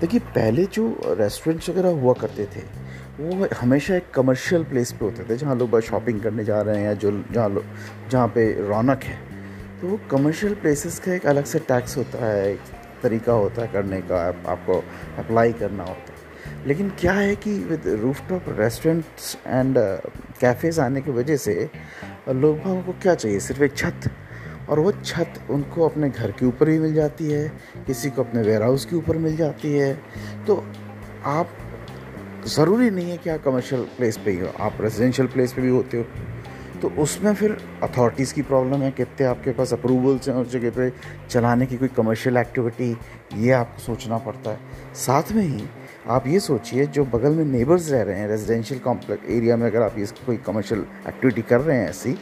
देखिए 0.00 0.20
पहले 0.20 0.64
जो 0.64 1.00
रेस्टोरेंट्स 1.06 1.70
वगैरह 1.70 1.88
हुआ 1.88 2.12
करते 2.12 2.44
थे 2.46 2.60
वो 3.20 3.48
हमेशा 3.60 3.94
एक 3.96 4.10
कमर्शियल 4.10 4.64
प्लेस 4.64 4.92
पे 4.92 5.04
होते 5.04 5.24
थे 5.24 5.36
जहाँ 5.36 5.56
लोग 5.56 5.70
बस 5.70 5.82
शॉपिंग 5.82 6.20
करने 6.20 6.44
जा 6.44 6.60
रहे 6.62 6.76
हैं 6.76 6.84
या 6.84 6.94
जो 6.94 7.10
जहाँ 7.32 7.48
लोग 7.48 7.64
जहाँ 8.10 8.28
पे 8.28 8.52
रौनक 8.68 9.02
है। 9.02 9.18
तो 9.80 9.88
वो 9.88 9.98
कमर्शियल 10.10 10.54
प्लेसेस 10.54 10.98
का 10.98 11.12
एक 11.14 11.26
अलग 11.26 11.44
से 11.44 11.58
टैक्स 11.58 11.96
होता 11.96 12.24
है 12.26 12.52
एक 12.52 12.60
तरीका 13.02 13.32
होता 13.32 13.62
है 13.62 13.68
करने 13.68 14.00
का 14.00 14.28
आप, 14.28 14.42
आपको 14.46 14.84
अप्लाई 15.18 15.52
करना 15.52 15.84
होता 15.84 16.12
है। 16.12 16.19
लेकिन 16.66 16.90
क्या 16.90 17.12
है 17.12 17.36
कि 17.36 17.58
with 17.58 17.82
roof 17.86 18.28
top 18.28 18.44
restaurants 18.48 19.38
and 19.46 19.76
cafes 20.40 20.80
आने 20.80 21.00
की 21.00 21.10
वजह 21.10 21.36
से 21.36 21.70
लोग 22.28 22.58
भागों 22.58 22.82
को 22.82 22.92
क्या 22.92 23.14
चाहिए? 23.14 23.40
सिर्फ़ 23.40 23.62
एक 23.62 23.76
छत। 23.76 24.10
और 24.68 24.78
वो 24.78 24.92
छत 24.92 25.34
उनको 25.50 25.88
अपने 25.88 26.10
घर 26.10 26.30
के 26.30 26.46
ऊपर 26.46 26.66
भी 26.66 26.78
मिल 26.78 26.94
जाती 26.94 27.30
है, 27.30 27.52
किसी 27.86 28.10
को 28.10 28.24
अपने 28.24 28.42
वेयर 28.42 28.62
हाउस 28.62 28.84
के 28.84 28.96
ऊपर 28.96 29.16
मिल 29.16 29.36
जाती 29.36 29.72
है। 29.72 30.00
तो 30.46 30.66
आप, 31.24 31.48
ज़रूरी 32.46 32.90
नहीं 32.90 33.10
है 33.10 33.16
कि 33.16 33.30
आप 33.30 33.42
कमर्शियल 33.44 33.82
प्लेस 33.82 34.16
पे 34.16 34.30
ही 34.30 34.38
हो, 34.38 34.48
आप 34.60 34.76
रेजिडेंशियल 34.80 35.28
प्लेस 35.28 35.52
पे 35.52 35.62
भी 35.62 35.68
होते 35.68 35.98
हो। 35.98 36.04
तो 36.82 36.88
उसमें 36.88 37.34
फिर 37.34 37.56
अथॉरिटीज़ 37.82 38.34
की 38.34 38.42
प्रॉब्लम 38.42 38.82
है, 38.82 38.90
कितने 38.90 39.26
आपके 39.26 39.50
पास 39.50 39.72
अप्रूवल्स 39.72 40.28
हैं 40.28 40.36
उस 40.36 40.52
जगह 40.52 40.70
पे, 40.70 40.92
चलाने 41.28 41.66
की 41.66 41.76
कोई 41.76 41.88
कमर्शियल 41.88 42.36
एक्टिविटी 42.36 42.96
ये 43.34 43.52
आपको 43.52 43.82
सोचना 43.82 44.18
पड़ता 44.18 44.50
है। 44.50 44.58
साथ 44.94 45.32
में 45.32 45.42
ही 45.42 45.64
आप 46.10 46.26
ये 46.26 46.38
सोचिए, 46.40 46.86
जो 46.86 47.04
बगल 47.04 47.34
में 47.34 47.44
नेबर्स 47.44 47.90
रह 47.90 48.02
रहे 48.02 48.18
हैं 48.18 48.28
रेजिडेंशियल 48.28 48.80
कॉम्प्लेक्स 48.80 49.30
एरिया 49.30 49.56
में 49.56 49.66
अगर 49.66 49.82
आप 49.82 49.98
ये 49.98 50.06
कोई 50.26 50.36
कमर्शियल 50.46 50.84
एक्टिविटी 51.08 51.42
कर 51.42 51.60
रहे 51.60 51.76
हैं 51.78 51.88
ऐसी 51.88 52.16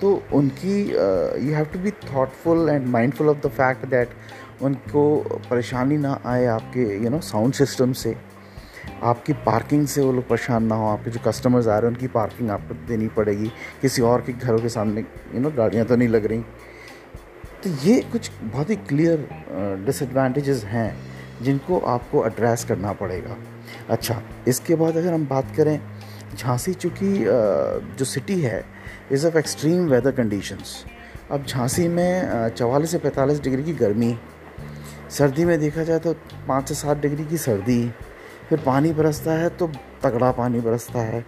तो 0.00 0.12
उनकी 0.34 0.80
you 0.82 1.54
have 1.54 1.64
to 1.72 1.78
be 1.78 1.90
thoughtful 1.90 2.68
and 2.68 2.86
mindful 2.86 3.28
of 3.28 3.46
the 3.46 3.50
fact 3.50 3.86
that 3.86 4.08
उनको 4.62 5.02
परेशानी 5.50 5.96
ना 5.96 6.18
आए 6.26 6.46
आपके 6.46 6.84
यू 7.04 7.10
नो 7.10 7.20
साउंड 7.22 7.54
सिस्टम 7.54 7.92
से। 7.92 8.16
आपकी 9.02 9.32
पार्किंग 9.46 9.86
से 9.86 10.00
वो 10.02 10.12
लोग 10.12 10.26
परेशान 10.28 10.64
ना 10.64 10.74
हो, 10.74 10.86
आपके 10.88 11.10
जो 11.10 11.20
कस्टमर्स 11.26 11.66
आ 11.68 11.78
रहे 11.78 11.88
हैं, 11.88 11.96
उनकी 11.96 12.06
पार्किंग 12.08 12.50
आपको 12.50 12.74
देनी 12.88 13.08
पड़ेगी। 13.16 13.48
किसी 13.82 14.02
और 14.02 14.20
के 14.20 14.32
घरों 14.32 14.58
के 14.58 14.68
सामने 14.68 15.00
यू 15.34 15.40
नो 15.40 15.50
गाड़ियाँ 15.56 15.84
तो 15.86 15.96
नहीं 15.96 16.08
लग 16.08 16.26
रही। 16.26 16.40
तो 17.62 17.70
ये 17.84 18.00
कुछ 18.12 18.30
बहुत 18.42 18.70
ही 18.70 18.76
क्लियर 18.88 19.28
डिसएडवांटेजेस 19.86 20.64
हैं। 20.64 20.90
जिनको 21.42 21.78
आपको 21.88 22.24
एड्रेस 22.26 22.64
करना 22.64 22.92
पड़ेगा। 22.92 23.36
अच्छा 23.90 24.22
इसके 24.48 24.74
बाद 24.74 24.96
अगर 24.96 25.12
हम 25.12 25.26
बात 25.26 25.54
करें, 25.56 25.80
झांसी 26.36 26.74
चूँकि 26.74 27.12
जो 27.98 28.04
सिटी 28.04 28.40
है 28.40 28.64
is 29.12 29.26
of 29.26 29.36
extreme 29.38 29.86
weather 29.88 30.12
conditions 30.12 30.84
अब 31.30 31.44
झांसी 31.44 31.86
में 31.88 32.48
चवालीस 32.50 32.90
से 32.90 32.98
पैंतालीस 32.98 33.40
डिग्री 33.40 33.62
की 33.64 33.72
गर्मी, 33.74 34.16
सर्दी 35.10 35.44
में 35.44 35.58
देखा 35.60 35.82
जाए 35.82 35.98
तो 35.98 36.12
पाँच 36.48 36.68
से 36.68 36.74
सात 36.74 36.98
डिग्री 36.98 37.24
की 37.24 37.36
सर्दी, 37.38 37.90
फिर 38.48 38.60
पानी 38.66 38.92
बरसता 38.92 39.32
है 39.32 39.48
तो 39.50 39.66
तगड़ा 40.02 40.30
पानी 40.32 40.60
बरसता 40.60 41.00
है। 41.00 41.24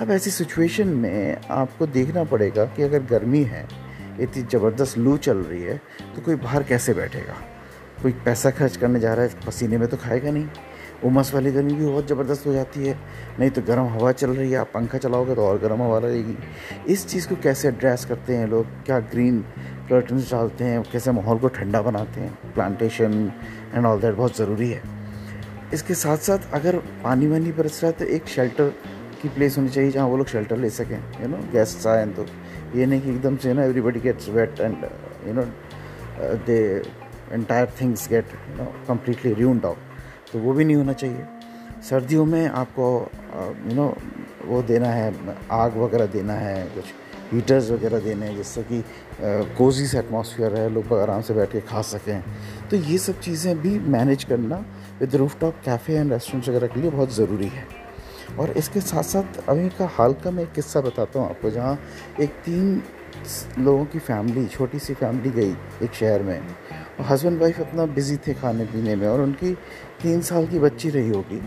अब 0.00 0.10
ऐसी 0.10 0.30
सिचुएशन 0.30 0.88
में 0.88 1.36
आपको 1.52 1.86
देखना 1.88 2.24
पड़ेगा 2.24 2.64
कि 2.66 2.82
अगर 2.82 3.02
गर्मी 3.04 3.42
है, 3.44 3.66
इतनी 4.20 4.42
ज़बरदस्त 4.42 4.98
लू 4.98 5.16
चल 5.18 5.38
रही 5.38 5.62
है 5.62 5.76
तो 6.16 6.22
कोई 6.22 6.34
बाहर 6.36 6.62
कैसे 6.62 6.94
बैठेगा? 6.94 7.36
कोई 8.02 8.12
पैसा 8.24 8.50
खर्च 8.50 8.76
करने 8.76 9.00
जा 9.00 9.14
रहा 9.14 9.24
है, 9.24 9.30
पसीने 9.46 9.78
में 9.78 9.88
तो 9.88 9.96
खाएगा 9.96 10.30
नहीं। 10.30 10.46
उमस 11.04 11.32
वाली 11.34 11.50
गर्मी 11.52 11.74
भी 11.74 11.84
बहुत 11.84 12.08
ज़बरदस्त 12.08 12.46
हो 12.46 12.52
जाती 12.52 12.86
है। 12.86 12.94
नहीं 13.38 13.50
तो 13.50 13.62
गर्म 13.62 13.86
हवा 13.88 14.12
चल 14.12 14.30
रही 14.30 14.50
है, 14.50 14.58
आप 14.58 14.70
पंखा 14.74 14.98
चलाओगे 14.98 15.34
तो 15.34 15.44
और 15.44 15.58
गर्म 15.58 15.82
हवा 15.82 15.98
रहेगी 15.98 16.36
इस 16.92 17.06
चीज़ 17.06 17.28
को 17.28 17.36
कैसे 17.42 17.68
एड्रेस 17.68 18.04
करते 18.04 18.36
हैं 18.36 18.46
लोग? 18.48 18.66
क्या 18.86 18.98
ग्रीन 19.12 19.40
कर्टन्स 19.90 20.30
डालते 20.30 20.64
हैं? 20.64 20.82
कैसे 20.92 21.12
माहौल 21.12 21.38
को 21.38 21.48
ठंडा 21.50 21.82
बनाते 21.82 22.20
हैं? 22.20 22.52
प्लांटेशन 22.54 23.32
एंड 23.74 23.86
ऑल 23.86 24.00
दैट 24.00 24.14
बहुत 24.14 24.36
ज़रूरी 24.36 24.70
है। 24.70 24.82
इसके 25.74 25.94
साथ 25.96 26.16
साथ 26.20 26.52
अगर 26.54 26.76
पानी 27.04 27.26
वानी 27.26 27.52
बरस 27.52 27.82
रहा 27.82 27.90
है 27.90 27.98
तो 27.98 28.04
एक 28.14 28.26
शेल्टर 28.28 28.72
की 29.22 29.28
प्लेस 29.28 29.56
होनी 29.58 29.68
चाहिए 29.68 29.90
जहाँ 29.90 30.06
वो 30.08 30.16
लोग 30.16 30.26
शेल्टर 30.28 30.56
ले 30.56 30.70
सकें। 30.70 30.98
यू 31.22 31.28
नो 31.28 31.36
गेस्ट्स 31.52 31.86
आए 31.86 32.06
तो। 32.08 32.26
ये 32.76 32.86
नहीं 32.86 33.00
कि 33.00 33.10
एकदम 33.10 33.36
से 33.36 33.52
ना 33.54 33.64
everybody 33.64 34.00
gets 34.00 34.28
wet 34.28 34.60
and 34.60 34.84
you 35.26 35.32
know 35.34 35.44
they 36.46 36.58
entire 37.32 37.72
things 37.80 38.08
get 38.08 38.32
completely 38.88 39.32
ruined 39.34 39.64
out 39.66 40.32
तो 40.32 40.38
वो 40.38 40.52
भी 40.52 40.64
नहीं 40.64 40.76
होना 40.76 40.92
चाहिए। 40.94 41.26
सर्दियों 41.82 42.24
में 42.24 42.46
आपको 42.48 42.86
यू 43.34 43.74
नो 43.74 43.94
वो 44.44 44.62
देना 44.62 44.88
है, 44.88 45.12
आग 45.52 45.76
वगैरह 45.78 46.06
देना 46.06 46.32
है, 46.34 46.64
कुछ 46.66 46.84
हीटर्स 47.32 47.70
वगैरह 47.70 47.98
देने 48.00 48.26
हैं, 48.26 48.36
जिससे 48.36 48.62
कि 48.62 48.82
कोजी 49.56 49.86
से 49.86 49.98
एटमॉस्फेयर 49.98 50.56
है 50.56 50.68
लोग 50.70 50.92
आराम 50.94 51.20
से 51.20 51.34
बैठ 51.34 51.52
के 51.52 51.60
खा 51.62 51.82
सकें। 51.84 52.22
तो 52.70 52.76
ये 52.76 52.98
सब 52.98 53.20
चीज़ें 53.20 53.56
भी 53.60 53.78
मैनेज 53.90 54.24
करना 54.24 54.64
with 55.00 55.14
roof 55.16 55.38
top 55.40 55.54
cafe 55.64 55.94
and 55.94 56.12
restaurants 56.12 56.48
वगैरह 56.48 56.66
के 56.66 56.80
लिए 56.80 56.90
बहुत 56.90 57.14
ज़रूरी 57.14 57.48
है। 57.48 57.66
और 58.38 58.50
इसके 58.52 58.80
साथ 58.80 59.02
साथ 59.04 59.48
अभी 59.48 59.68
का 59.78 59.86
हाल 59.94 60.12
का 60.24 60.30
मैं 60.30 60.42
एक 60.42 60.52
किस्सा 60.52 60.80
बताता 60.80 61.20
हूँ 61.20 61.28
आपको, 61.28 61.50
जहाँ 61.50 61.78
एक 62.20 62.30
तीन 62.44 62.82
लोगों 63.58 63.84
की 63.84 63.98
फैमिली 64.00 64.46
छोटी 64.48 64.78
सी 64.78 64.94
फैमिली 64.94 65.30
गई 65.32 65.54
एक 65.82 65.94
शहर 65.94 66.22
में। 66.22 66.40
हस्बैंड 67.00 67.40
वाइफ 67.40 67.60
अपना 67.60 67.86
बिज़ी 67.86 68.16
थे 68.16 68.34
खाने 68.34 68.64
पीने 68.64 68.96
में 68.96 69.06
और 69.08 69.20
उनकी 69.20 69.52
तीन 70.02 70.20
साल 70.20 70.46
की 70.46 70.58
बच्ची 70.58 70.90
रही 70.90 71.08
होगी। 71.08 71.40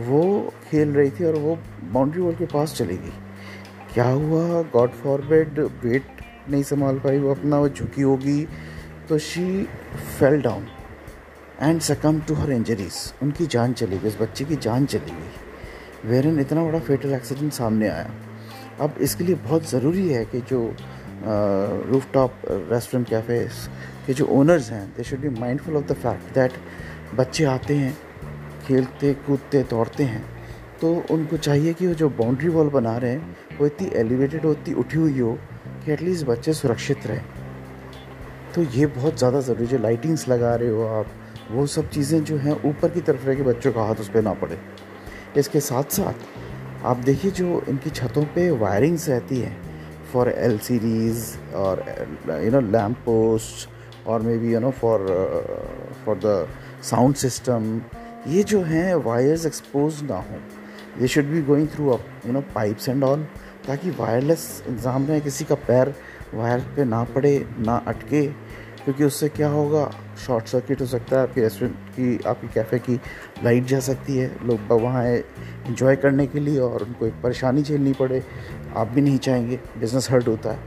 वो 0.00 0.52
खेल 0.70 0.92
रही 0.92 1.10
थी 1.10 1.24
और 1.24 1.34
वो 1.34 1.58
बाउंड्री 1.92 2.20
वॉल 2.22 2.34
के 2.34 2.46
पास 2.46 2.74
चली 2.74 2.96
गई। 2.96 3.12
क्या 3.94 4.04
हुआ? 4.04 4.62
गॉड 4.62 4.90
फॉरबेड 4.92 5.58
वेट 5.84 6.06
नहीं 6.50 6.62
संभाल 6.62 6.98
पाई, 6.98 7.18
वो 7.18 7.30
अपना 7.30 7.58
वो 7.58 7.68
झुकी 7.68 8.02
होगी। 8.02 8.46
तो 9.08 9.18
she 9.18 9.62
fell 10.18 10.40
down 10.42 10.66
and 11.62 11.80
succumb 11.80 12.20
to 12.20 12.34
her 12.34 12.52
injuries 12.52 12.94
उनकी 13.22 13.46
जान 13.46 13.72
चली 13.72 13.98
गई, 13.98 14.08
उस 14.08 14.20
बच्चे 14.20 14.44
की 14.44 14.56
जान 14.56 14.86
चली 14.86 15.10
गई। 15.10 16.10
वेरन 16.10 16.40
इतना 16.40 16.64
बड़ा 16.64 16.78
फेटल 16.78 17.12
एक्सीडेंट 17.14 17.52
सामने 17.52 17.88
आया। 17.88 18.10
अब 18.80 18.94
इसके 19.00 19.24
लिए 19.24 19.34
बहुत 19.34 19.70
ज़रूरी 19.70 20.08
है 20.08 20.24
कि 20.24 20.40
जो 20.40 20.74
रूफ 21.22 22.12
टॉप 22.12 22.40
रेस्टोरेंट 22.46 23.08
कैफ़ेज 23.08 23.68
के 24.06 24.14
जो 24.14 24.26
ओनर्स 24.32 24.70
हैं 24.70 24.86
they 24.96 25.04
should 25.04 25.20
be 25.20 25.28
mindful 25.40 25.76
of 25.76 25.84
the 25.84 25.92
fact 25.94 26.34
that 26.34 26.52
बच्चे 27.14 27.44
आते 27.44 27.74
हैं, 27.76 27.96
खेलते, 28.66 29.12
कूदते, 29.26 29.62
दौड़ते 29.62 30.04
हैं 30.04 30.24
तो 30.80 30.92
उनको 31.10 31.36
चाहिए 31.36 31.72
कि 31.74 31.86
वो 31.86 31.94
जो 31.94 32.08
बाउंड्री 32.08 32.48
वॉल 32.48 32.68
बना 32.70 32.96
रहे 32.96 33.10
हैं, 33.10 33.36
वो 33.58 33.66
इतनी 33.66 33.90
एलिवेटेड 33.96 34.44
हो, 34.44 34.52
इतनी 34.52 34.74
उठी 34.74 34.96
हुई 34.96 35.18
हो, 35.18 35.32
कि 35.84 35.92
एटलीस्ट 35.92 36.26
बच्चे 36.26 36.52
सुरक्षित 36.52 37.06
रहें। 37.06 37.24
तो 38.54 38.62
ये 38.62 38.86
बहुत 38.86 39.18
ज़्यादा 39.18 39.40
ज़रूरी 39.40 39.66
जो 39.66 39.78
लाइटिंग्स 39.78 40.28
लगा 40.28 40.54
रहे 40.54 40.68
हो 40.68 40.82
आप, 40.88 41.06
वो 41.50 41.66
सब 41.66 41.88
चीज़ें 41.90 42.22
जो 42.24 42.36
हैं, 42.36 42.52
ऊपर 42.64 42.90
की 42.90 43.00
तरफ़ 43.00 43.26
रह 43.26 43.34
के 43.34 43.42
बच्चों 43.42 43.72
का 43.72 43.82
हाथ 43.82 43.94
उस 43.94 44.10
पर 44.10 44.22
ना 44.22 44.32
पड़े। 44.34 44.58
इसके 45.36 45.60
साथ 45.60 45.90
साथ 45.92 46.84
आप 46.86 46.96
देखिए 46.96 47.30
जो 47.30 47.62
इनकी 47.68 47.90
छतों 47.90 48.24
पे 48.34 48.50
वायरिंग्स 48.50 49.08
रहती 49.08 49.38
हैं 49.40 49.56
फॉर 50.12 50.28
एल 50.28 50.58
और 51.54 51.84
यू 52.44 52.50
नो 52.50 52.60
लैम्प 52.70 52.98
पोस्ट 53.04 54.06
और 54.06 54.22
may 54.22 54.36
be 54.38 54.52
you 54.52 54.60
know 54.60 54.70
for 54.80 55.06
for 56.04 56.20
the 56.24 56.48
sound 56.90 57.14
system 57.16 57.80
ये 58.28 58.42
जो 58.42 58.62
हैं 58.62 58.94
वायर्स 59.04 59.46
एक्सपोज 59.46 60.02
ना 60.02 60.16
हो। 60.18 60.38
ये 61.00 61.08
should 61.08 61.24
be 61.24 61.42
going 61.42 61.68
through 61.68 61.92
you 62.26 62.32
know 62.32 62.40
pipes 62.54 62.88
and 62.88 63.04
all 63.04 63.26
ताकि 63.66 63.90
वायरलेस 63.98 64.46
एग्ज़ाम 64.68 65.08
में 65.08 65.20
किसी 65.20 65.44
का 65.44 65.54
पैर 65.66 65.94
वायर 66.34 66.60
पे 66.76 66.84
ना 66.84 67.02
पड़े, 67.14 67.46
ना 67.58 67.76
अटके। 67.88 68.22
क्योंकि 68.88 69.04
उससे 69.04 69.28
क्या 69.28 69.48
होगा? 69.48 69.90
शॉर्ट 70.26 70.46
सर्किट 70.48 70.80
हो 70.80 70.86
सकता 70.86 71.16
है 71.16 71.22
आपके 71.22 71.40
रेस्टोरेंट 71.40 71.74
की, 71.96 72.18
आपकी 72.26 72.46
कैफ़े 72.48 72.78
की 72.78 72.94
लाइट 73.44 73.64
जा 73.64 73.80
सकती 73.80 74.16
है। 74.16 74.28
लोग 74.46 74.72
वहाँ 74.72 75.04
इंजॉय 75.06 75.96
करने 75.96 76.26
के 76.26 76.40
लिए 76.40 76.58
और 76.58 76.82
उनको 76.82 77.06
एक 77.06 77.14
परेशानी 77.22 77.62
झेलनी 77.62 77.92
पड़े। 77.92 78.22
आप 78.76 78.88
भी 78.88 79.00
नहीं 79.00 79.18
चाहेंगे 79.18 79.56
बिज़नेस 79.78 80.10
हर्ट 80.10 80.28
होता 80.28 80.52
है। 80.52 80.58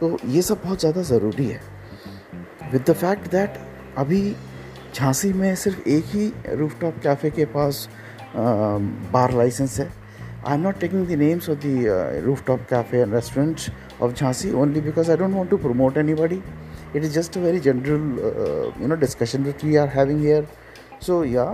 तो 0.00 0.16
ये 0.26 0.42
सब 0.42 0.60
बहुत 0.64 0.80
ज़्यादा 0.80 1.02
ज़रूरी 1.02 1.46
है। 1.46 1.60
विद 2.72 2.84
द 2.88 2.92
फैक्ट 2.92 3.30
दैट 3.30 3.58
अभी 3.98 4.22
झांसी 4.94 5.32
में 5.32 5.54
सिर्फ़ 5.56 5.88
एक 5.88 6.04
ही 6.06 6.32
रूफ 6.52 6.78
टॉप 6.80 6.98
कैफ़े 7.02 7.30
के 7.30 7.44
पास 7.54 7.88
बार 8.36 9.34
लाइसेंस 9.34 9.78
है। 9.80 9.90
I 10.46 10.54
am 10.54 10.60
not 10.60 10.80
taking 10.80 11.06
the 11.06 11.18
names 11.20 11.48
of 11.50 11.58
the 11.66 12.22
roof 12.24 12.44
top 12.46 12.66
cafe 12.70 13.00
and 13.00 13.14
restaurant 13.14 13.70
of 14.02 14.12
Jhansi 14.12 14.52
only 14.52 14.80
because 14.80 15.10
I 15.10 15.16
don't 15.16 15.34
want 15.34 15.50
to 15.50 15.56
promote 15.58 15.96
anybody 16.14 16.42
it 16.94 17.04
is 17.04 17.14
just 17.14 17.36
a 17.36 17.40
very 17.40 17.60
general 17.60 18.04
uh, 18.30 18.80
you 18.80 18.88
know 18.88 18.96
discussion 18.96 19.44
that 19.44 19.62
we 19.62 19.76
are 19.76 19.90
having 19.98 20.24
here. 20.28 20.46
So 21.00 21.22
yeah. 21.34 21.52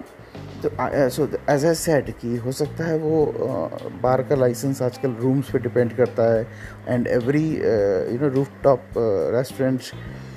तो 0.63 0.71
so 1.11 1.25
as 1.51 1.65
I 1.67 1.75
said 1.75 2.11
कि 2.21 2.37
हो 2.45 2.53
सकता 2.53 2.85
है 2.85 2.97
वो 2.99 3.71
बार 4.03 4.23
का 4.29 4.35
licence 4.37 4.81
आजकल 4.83 5.13
rooms 5.21 5.51
पे 5.51 5.59
depend 5.67 5.93
करता 5.97 6.23
है 6.33 6.47
and 6.89 7.07
every 7.09 7.45
you 7.49 8.19
know 8.21 8.29
roof 8.35 8.51
top 8.65 8.95
restaurants 9.35 9.93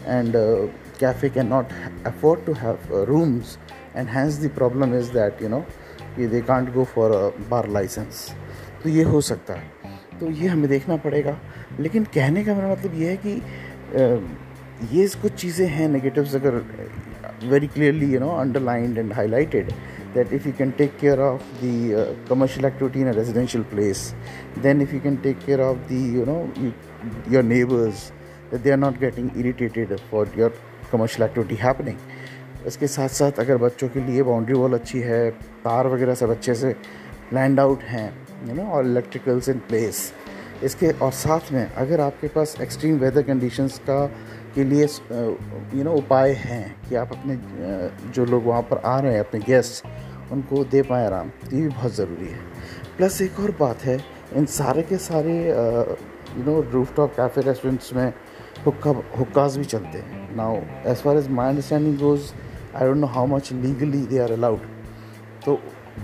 and 0.07 0.33
cafe 0.99 1.29
can 1.29 1.47
not 1.47 1.71
afford 2.07 2.45
to 2.45 2.53
have 2.61 3.03
rooms 3.09 3.57
and 3.95 4.07
hence 4.09 4.39
the 4.43 4.49
problem 4.55 4.97
is 4.97 5.11
that 5.13 5.41
you 5.43 5.49
know 5.49 5.59
कि 6.15 6.27
they 6.27 6.41
can't 6.51 6.73
go 6.73 6.83
for 6.95 7.11
bar 7.49 7.69
license 7.77 8.27
तो 8.83 8.89
ये 8.89 9.03
हो 9.03 9.21
सकता 9.31 9.53
है। 9.53 10.19
तो 10.19 10.31
ये 10.31 10.47
हमें 10.47 10.69
देखना 10.69 10.95
पड़ेगा। 11.07 11.37
लेकिन 11.79 12.03
कहने 12.13 12.43
का 12.45 12.55
मेरा 12.55 12.71
मतलब 12.71 13.01
ये 13.01 13.09
है 13.09 13.17
कि 13.25 13.41
uh, 13.95 14.48
ये 14.79 15.07
कुछ 15.21 15.33
चीज़ें 15.33 15.67
हैं 15.67 15.87
नेगेटिव्स 15.89 16.35
अगर 16.35 16.55
very 17.43 17.67
clearly 17.67 18.05
you 18.13 18.19
know 18.19 18.29
underlined 18.29 18.97
and 18.97 19.13
highlighted 19.13 19.71
that 20.13 20.33
if 20.33 20.47
you 20.47 20.53
can 20.57 20.71
take 20.71 20.97
care 20.97 21.19
of 21.19 21.41
the 21.63 22.25
commercial 22.29 22.65
activity 22.65 23.01
in 23.01 23.07
residential 23.13 23.63
place 23.63 24.13
then 24.63 24.81
if 24.81 24.93
you 24.95 24.99
can 25.01 25.15
take 25.15 25.39
care 25.45 25.61
of 25.61 25.77
the 25.77 25.91
you 26.15 26.25
know 26.25 26.37
your 27.31 27.43
neighbours 27.43 28.11
that 28.51 28.61
they 28.61 28.71
are 28.71 28.77
not 28.77 28.99
getting 28.99 29.29
irritated 29.37 29.95
for 30.11 30.31
your 30.37 30.57
commercial 30.91 31.27
activity 31.27 31.55
happening 31.55 32.67
इसके 32.67 32.87
साथ 32.87 33.09
साथ 33.09 33.39
अगर 33.39 33.57
बच्चों 33.57 33.89
के 33.89 33.99
लिए 33.99 34.23
boundary 34.23 34.53
wall 34.53 34.73
अच्छी 34.73 34.99
है, 34.99 35.29
तार 35.31 35.87
वगैरह 35.87 36.13
सब 36.13 36.29
अच्छे 36.29 36.55
से 36.55 36.75
लैंड 37.33 37.59
आउट 37.59 37.83
हैं 37.83 38.09
यू 38.47 38.53
नो 38.53 38.63
और 38.63 38.85
इलेक्ट्रिकल्स 38.85 39.49
इन 39.49 39.59
प्लेस 39.59 40.11
इसके 40.63 40.91
और 40.91 41.11
साथ 41.13 41.51
में 41.53 41.65
अगर 41.65 42.01
आपके 42.01 42.27
पास 42.27 42.55
एक्सट्रीम 42.61 42.97
वेदर 42.99 43.21
कंडीशंस 43.23 43.77
का 43.89 44.05
के 44.55 44.63
लिए 44.63 44.87
यू 45.75 45.83
नो 45.83 45.91
उपाय 45.95 46.31
हैं 46.35 46.89
कि 46.89 46.95
आप 46.95 47.11
अपने 47.13 47.37
जो 48.11 48.25
लोग 48.25 48.45
वहाँ 48.45 48.61
पर 48.61 48.77
आ 48.77 48.99
रहे 48.99 49.13
हैं, 49.13 49.19
अपने 49.19 49.39
गेस्ट 49.39 50.31
उनको 50.31 50.63
दे 50.65 50.81
पाएँ 50.81 51.05
आराम 51.05 51.29
तो 51.29 51.55
ये 51.55 51.61
भी 51.61 51.67
बहुत 51.69 51.95
ज़रूरी 51.95 52.27
है। 52.27 52.39
प्लस 52.97 53.21
एक 53.21 53.39
और 53.39 53.51
बात 53.59 53.83
है, 53.83 53.97
इन 54.35 54.45
सारे 54.47 54.81
के 54.83 54.97
सारे 54.99 55.35
you 55.39 56.43
know 56.45 56.59
roof 56.71 56.95
top 56.95 57.13
cafe 57.15 57.41
restaurants 57.41 57.93
में 57.93 58.13
हुक्का 58.65 58.91
हुक्काज 59.17 59.57
भी 59.57 59.63
चलते 59.65 59.97
हैं। 59.97 60.35
Now 60.37 60.57
as 60.87 61.01
far 61.03 61.17
as 61.17 61.29
my 61.29 61.49
understanding 61.49 61.97
goes 61.99 62.31
I 62.75 62.87
don't 62.87 62.97
know 62.97 63.07
how 63.07 63.27
much 63.27 63.51
legally 63.53 64.01
they 64.07 64.19
are 64.19 64.31
allowed 64.31 64.67
तो 65.45 65.59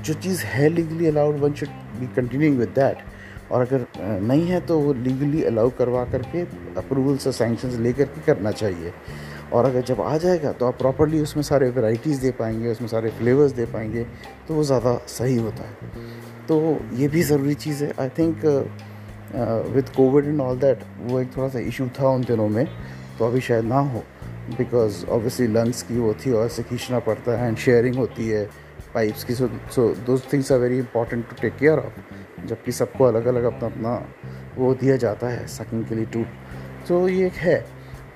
जो 0.05 0.13
चीज़ 0.13 0.43
है 0.45 0.69
legally 0.69 1.07
allowed 1.07 1.39
one 1.39 1.53
should 1.53 1.69
be 1.99 2.07
continuing 2.15 2.57
with 2.59 2.69
that 2.75 3.03
और 3.51 3.61
अगर 3.61 3.85
नहीं 4.21 4.47
है 4.47 4.59
तो 4.61 4.79
वो 4.79 4.93
लीगली 4.95 5.43
अलाउ 5.43 5.69
करवा 5.77 6.03
करके 6.05 6.41
अप्रूवल 6.77 7.17
से 7.17 7.31
सैंक्शन 7.33 7.81
ले 7.83 7.93
करके 7.93 8.21
करना 8.23 8.51
चाहिए। 8.53 8.93
और 9.53 9.65
अगर 9.65 9.81
जब 9.83 10.01
आ 10.01 10.17
जाएगा 10.17 10.51
तो 10.51 10.65
आप 10.65 10.77
प्रॉपरली 10.77 11.19
उसमें 11.21 11.43
सारे 11.43 11.69
वैरायटीज़ 11.69 12.21
दे 12.21 12.31
पाएँगे, 12.31 12.71
उसमें 12.71 12.87
सारे 12.87 13.09
फ्लेवर्स 13.11 13.51
दे 13.53 13.65
पाएँगे 13.67 14.03
तो 14.47 14.53
वो 14.53 14.63
ज़्यादा 14.63 14.95
सही 15.09 15.37
होता 15.37 15.63
है। 15.63 15.73
तो 16.47 16.57
ये 16.93 17.07
भी 17.07 17.21
ज़रूरी 17.23 17.53
चीज़ 17.55 17.83
है। 17.83 17.93
I 17.99 18.09
think 18.17 18.45
with 19.75 19.89
Covid 19.95 20.25
and 20.25 20.41
all 20.41 20.57
that 20.59 20.83
वो 21.01 21.19
एक 21.19 21.35
थोड़ा 21.37 21.47
सा 21.49 21.59
इशू 21.61 21.87
था 21.99 22.09
उन 22.09 22.21
दिनों 22.23 22.47
में 22.49 22.65
तो 23.19 23.25
अभी 23.25 23.41
शायद 23.41 23.65
ना 23.65 23.79
हो 23.79 24.03
बिकॉज़ 24.49 25.05
ऑब्वियसली 25.07 25.47
लंग्स 25.47 25.81
की 25.83 25.97
वो 25.99 26.13
थी 26.15 26.31
और 26.31 26.45
ऐसे 26.45 26.63
खींचना 26.63 26.99
पड़ता 27.01 27.37
है 27.39 27.47
एंड 27.47 27.57
शेयरिंग 27.57 27.95
होती 27.95 28.27
है। 28.29 28.47
पाइप्स 28.95 29.23
की। 29.23 29.33
सो 29.35 29.49
सो 29.75 29.87
दो 30.07 30.17
things 30.33 30.51
are 30.51 30.59
very 30.59 30.77
important 30.79 31.27
to 31.29 31.35
take 31.41 31.55
care 31.57 31.79
of 31.79 32.45
जबकि 32.47 32.71
सबको 32.71 33.03
अलग 33.03 33.25
अलग 33.27 33.43
अपना 33.43 33.67
अपना 33.67 33.93
वो 34.57 34.73
दिया 34.75 34.95
जाता 34.97 35.27
है 35.29 35.47
सकिंग 35.49 35.85
के 35.85 35.95
लिए 35.95 36.05
टू 36.13 36.23
तो 36.87 37.07
ये 37.09 37.25
एक 37.27 37.33
है। 37.37 37.57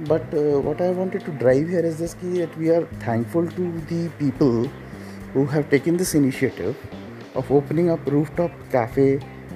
But 0.02 0.36
what 0.66 0.82
I 0.82 0.94
wanted 0.94 1.24
to 1.24 1.32
drive 1.38 1.70
here 1.70 1.86
is 1.86 1.98
this 2.02 2.14
की 2.14 2.46
we 2.58 2.70
are 2.72 2.84
thankful 3.08 3.48
to 3.48 3.64
the 3.90 4.08
people 4.20 4.70
who 5.36 5.44
have 5.46 5.64
taken 5.72 5.98
this 5.98 6.16
initiative 6.16 6.76
of 7.38 7.52
opening 7.54 7.90
up 7.90 8.10
roof 8.10 8.36
top 8.38 8.52
cafe 8.72 9.08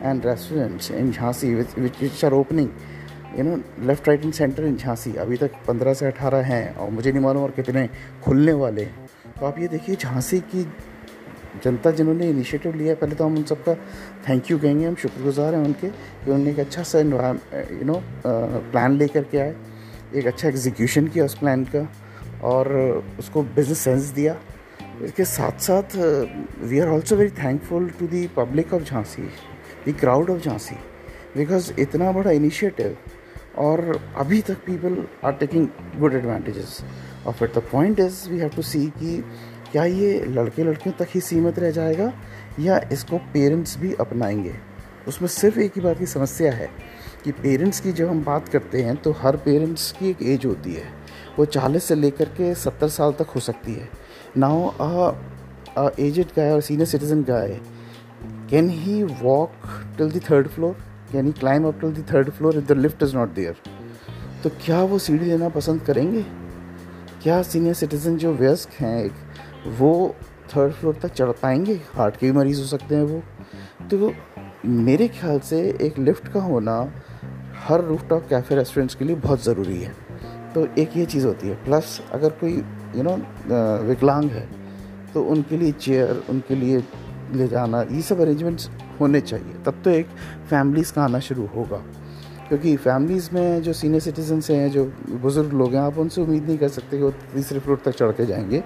and 0.01 0.25
restaurants 0.25 0.91
in 0.91 1.11
Jhansi 1.11 1.53
which 1.53 2.23
are 2.25 2.33
opening 2.33 2.69
you 3.37 3.43
know 3.43 3.55
left 3.87 4.07
right 4.07 4.23
and 4.23 4.33
centre 4.33 4.65
in 4.65 4.75
Jhansi 4.77 5.13
अभी 5.17 5.37
तक 5.37 5.51
पंद्रह 5.67 5.93
से 5.93 6.05
अठारह 6.05 6.43
हैं 6.45 6.75
और 6.75 6.89
मुझे 6.89 7.11
नहीं 7.11 7.23
मालूम 7.23 7.43
और 7.43 7.51
कितने 7.51 7.87
खुलने 8.23 8.53
वाले 8.55 8.83
हैं। 8.83 9.07
तो 9.39 9.45
आप 9.45 9.59
ये 9.59 9.67
देखिए 9.67 9.95
झांसी 9.95 10.39
की 10.53 10.65
जनता 11.63 11.91
जिन्होंने 11.91 12.29
इनिशिएटिव 12.29 12.75
लिया, 12.75 12.95
पहले 12.95 13.15
तो 13.15 13.25
हम 13.25 13.35
उन 13.37 13.43
सबका 13.43 13.73
थैंक 14.29 14.51
यू 14.51 14.57
कहेंगे। 14.59 14.85
हम 14.85 14.95
शुक्रगुजार 14.95 15.55
हैं 15.55 15.63
उनके 15.65 15.87
कि 15.87 16.31
उन्होंने 16.31 16.51
एक 16.51 16.59
अच्छा 16.59 16.83
सा 16.83 16.99
यू 16.99 17.83
नो 17.85 18.01
प्लान 18.25 18.97
लेकर 18.97 19.23
के 19.31 19.37
आए। 19.37 19.55
एक 20.15 20.27
अच्छा 20.27 20.47
एग्जीक्यूशन 20.47 21.07
किया 21.07 21.25
उस 21.25 21.37
प्लान 21.37 21.63
का 21.75 21.87
और 22.43 22.71
उसको 23.19 23.43
बिज़नेस 23.43 23.79
सेंस 23.79 24.03
दिया। 24.15 24.37
इसके 25.03 25.25
साथ 25.25 25.59
साथ 25.61 25.95
we 26.63 26.79
are 26.79 26.87
also 26.87 27.15
very 27.15 27.29
thankful 27.43 27.89
to 27.99 28.07
the 28.07 28.27
public 28.35 28.73
of 28.73 28.83
Jhansi 28.83 29.21
the 29.87 29.95
crowd 29.99 30.29
of 30.29 30.39
Jhansi 30.39 30.75
because 31.37 31.71
इतना 31.79 32.11
बड़ा 32.11 32.31
इनिशिएटिव 32.31 32.97
और 33.57 33.99
अभी 34.17 34.41
तक 34.41 34.57
people 34.65 34.97
are 35.25 35.33
taking 35.39 35.67
good 35.99 36.13
advantages 36.15 36.79
और 37.25 37.33
फिर 37.33 37.51
the 37.55 37.63
point 37.71 37.99
is 37.99 38.29
we 38.29 38.37
have 38.39 38.49
to 38.55 38.61
see 38.61 38.85
कि 38.97 39.23
क्या 39.73 39.83
ये 39.85 40.25
लड़के 40.25 40.63
लड़कियों 40.63 40.93
तक 40.97 41.07
ही 41.09 41.19
सीमित 41.21 41.59
रह 41.59 41.71
जाएगा 41.71 42.11
या 42.59 42.79
इसको 42.91 43.17
पेरेंट्स 43.33 43.77
भी 43.77 43.93
अपनाएँगे? 43.93 44.53
उसमें 45.07 45.27
सिर्फ़ 45.29 45.59
एक 45.59 45.71
ही 45.75 45.81
बात 45.81 45.99
की 45.99 46.05
समस्या 46.05 46.51
है 46.51 46.69
कि 47.23 47.31
पेरेंट्स 47.33 47.79
की 47.79 47.91
जब 47.91 48.09
हम 48.09 48.23
बात 48.23 48.49
करते 48.49 48.81
हैं 48.83 48.95
तो 48.95 49.11
हर 49.11 49.37
पेरेंट्स 49.37 49.91
की 49.91 50.09
एक 50.09 50.21
एज 50.23 50.45
होती 50.45 50.73
है। 50.73 50.83
वो 51.39 51.45
चालीस 51.47 51.83
से 51.83 51.95
लेकर 51.95 52.25
के 52.37 52.53
सत्तर 52.55 52.89
साल 52.89 53.11
तक 53.11 53.27
हो 53.27 53.39
सकती 53.39 53.73
है। 53.73 53.89
नाउ 54.37 55.11
एजेड 55.99 56.27
गाय 56.37 56.51
और 56.51 56.61
senior 56.61 56.87
citizen 56.87 57.23
guy 57.23 57.59
can 58.49 58.69
he 58.69 59.01
walk 59.03 59.51
till 59.97 60.11
the 60.11 60.21
third 60.29 60.47
floor 60.47 60.77
can 61.11 61.25
he 61.25 61.31
climb 61.31 61.67
up 61.67 61.79
till 61.81 61.93
the 61.93 62.05
third 62.13 62.29
floor 62.29 62.57
if 62.57 62.65
the 62.65 62.77
lift 62.77 63.03
is 63.03 63.15
not 63.15 63.33
there 63.33 63.55
तो 64.43 64.49
क्या 64.65 64.83
वो 64.83 64.99
सीढ़ी 64.99 65.25
लेना 65.25 65.49
पसंद 65.49 65.81
करेंगे? 65.81 66.25
क्या 67.23 67.41
सीनियर 67.43 67.73
सिटीज़न 67.73 68.17
जो 68.17 68.33
व्यस्क 68.33 68.81
हैं 68.81 68.97
एक 69.03 69.11
वो 69.69 70.15
थर्ड 70.47 70.73
फ्लोर 70.73 70.95
तक 71.01 71.13
चढ़ 71.13 71.31
पाएँगे 71.41 71.73
हार्ट 71.93 72.17
के 72.17 72.25
भी 72.25 72.37
मरीज़ 72.37 72.59
हो 72.61 72.65
सकते 72.67 72.95
हैं 72.95 73.03
वो। 73.03 73.21
तो 73.89 74.13
मेरे 74.65 75.07
ख्याल 75.09 75.39
से 75.41 75.59
एक 75.81 75.99
लिफ्ट 75.99 76.27
का 76.27 76.41
होना 76.41 76.75
हर 77.67 77.81
रूफ 77.81 78.07
टॉप 78.09 78.27
कैफ़े 78.29 78.55
रेस्टोरेंट्स 78.55 78.95
के 78.95 79.05
लिए 79.05 79.15
बहुत 79.17 79.43
ज़रूरी 79.43 79.81
है। 79.81 79.93
तो 80.53 80.67
एक 80.77 80.97
ये 80.97 81.05
चीज़ 81.05 81.25
होती 81.27 81.47
है। 81.47 81.55
प्लस 81.65 82.01
अगर 82.13 82.29
कोई 82.41 82.53
यू 82.95 83.03
नो 83.03 83.15
विकलांग 83.87 84.29
है 84.31 84.47
तो 85.13 85.23
उनके 85.23 85.57
लिए 85.57 85.71
चेयर 85.71 86.23
उनके 86.29 86.55
लिए 86.55 86.83
ले 87.33 87.47
जाना, 87.47 87.81
ये 87.81 88.01
सब 88.01 88.19
अरेंजमेंट्स 88.21 88.69
होने 88.99 89.21
चाहिए। 89.21 89.53
तब 89.65 89.81
तो 89.83 89.89
एक 89.89 90.07
फैमिलीज़ 90.49 90.93
का 90.93 91.03
आना 91.03 91.19
शुरू 91.19 91.45
होगा। 91.55 91.83
क्योंकि 92.53 92.75
फैमिलीज़ 92.77 93.29
में 93.33 93.61
जो 93.63 93.73
सीनियर 93.73 94.01
सिटीजन्स 94.01 94.49
हैं, 94.51 94.69
जो 94.71 94.83
बुज़ुर्ग 95.21 95.53
लोग 95.53 95.73
हैं, 95.73 95.81
आप 95.81 95.97
उनसे 95.97 96.21
उम्मीद 96.21 96.43
नहीं 96.47 96.57
कर 96.57 96.67
सकते 96.69 96.97
कि 96.97 97.03
वो 97.03 97.09
तीसरे 97.33 97.59
फ्लोर 97.59 97.79
तक 97.85 97.91
चढ़ 97.91 98.11
के 98.11 98.25
जाएँगे, 98.25 98.61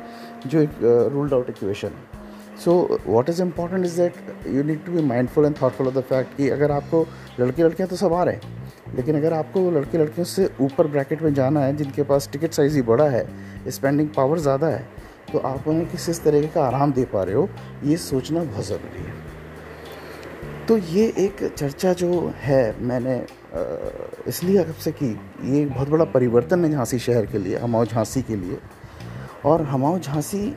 जो 0.47 0.61
एक 0.61 0.71
रूल्ड 1.13 1.33
आउट 1.33 1.49
इक्वेशन 1.49 1.87
है। 1.87 2.57
So 2.57 2.99
what 3.07 3.29
is 3.29 3.41
important 3.41 3.85
is 3.85 3.95
that 4.01 4.47
you 4.47 4.63
need 4.63 4.83
to 4.85 4.91
be 4.91 5.01
mindful 5.03 5.45
and 5.45 5.55
thoughtful 5.61 5.87
of 5.87 5.95
the 5.95 6.01
fact 6.01 6.35
कि 6.37 6.49
अगर 6.49 6.71
आपको 6.71 7.05
लड़के 7.39 7.63
लड़कियाँ 7.63 7.89
तो 7.89 7.95
सब 7.95 8.13
आ 8.13 8.23
रहे 8.23 8.35
हैं, 8.35 8.95
लेकिन 8.95 9.17
अगर 9.17 9.33
आपको 9.33 9.69
लड़के 9.71 9.97
लड़कियों 9.97 10.25
से 10.25 10.49
ऊपर 10.61 10.87
ब्रैकेट 10.87 11.21
में 11.21 11.33
जाना 11.33 11.59
है, 11.59 11.75
जिनके 11.75 12.03
पास 12.03 12.29
टिकट 12.31 12.51
साइज़ 12.51 12.75
ही 12.75 12.81
बड़ा 12.83 13.09
है 13.09 13.25
स्पेंडिंग 13.69 14.09
पावर 14.09 14.39
ज़्यादा 14.39 14.67
है 14.67 14.85
तो 15.31 15.39
आप 15.39 15.67
उन्हें 15.67 15.89
किस, 15.91 16.09
इस 16.09 16.23
तरीके 16.23 16.47
का 16.47 16.65
आराम 16.65 16.93
दे 16.93 17.05
पा 17.05 17.23
रहे 17.23 17.35
हो, 17.35 17.49
ये 17.83 17.97
सोचना 18.01 18.43
बहुत 18.43 18.65
ज़रूरी 18.65 19.03
है। 19.03 19.15
तो 20.67 20.77
ये 20.77 21.03
एक 21.17 21.43
चर्चा 21.47 21.91
जो 21.93 22.33
है, 22.37 22.75
मैंने 22.81 23.15
इसलिए 24.27 24.59
आपसे 24.59 24.91
की 24.91 25.19
ये 25.43 25.65
बहुत 25.65 25.89
बड़ा 25.89 26.05
परिवर्तन 26.05 26.65
है 26.65 26.71
झांसी 26.71 26.99
शहर 26.99 27.25
के 27.25 27.37
लिए, 27.37 27.57
हमाओ 27.57 27.85
झांसी 27.85 28.21
के 28.21 28.35
लिए। 28.35 28.57
और 29.45 29.61
हमाओ 29.61 29.99
झांसी 29.99 30.55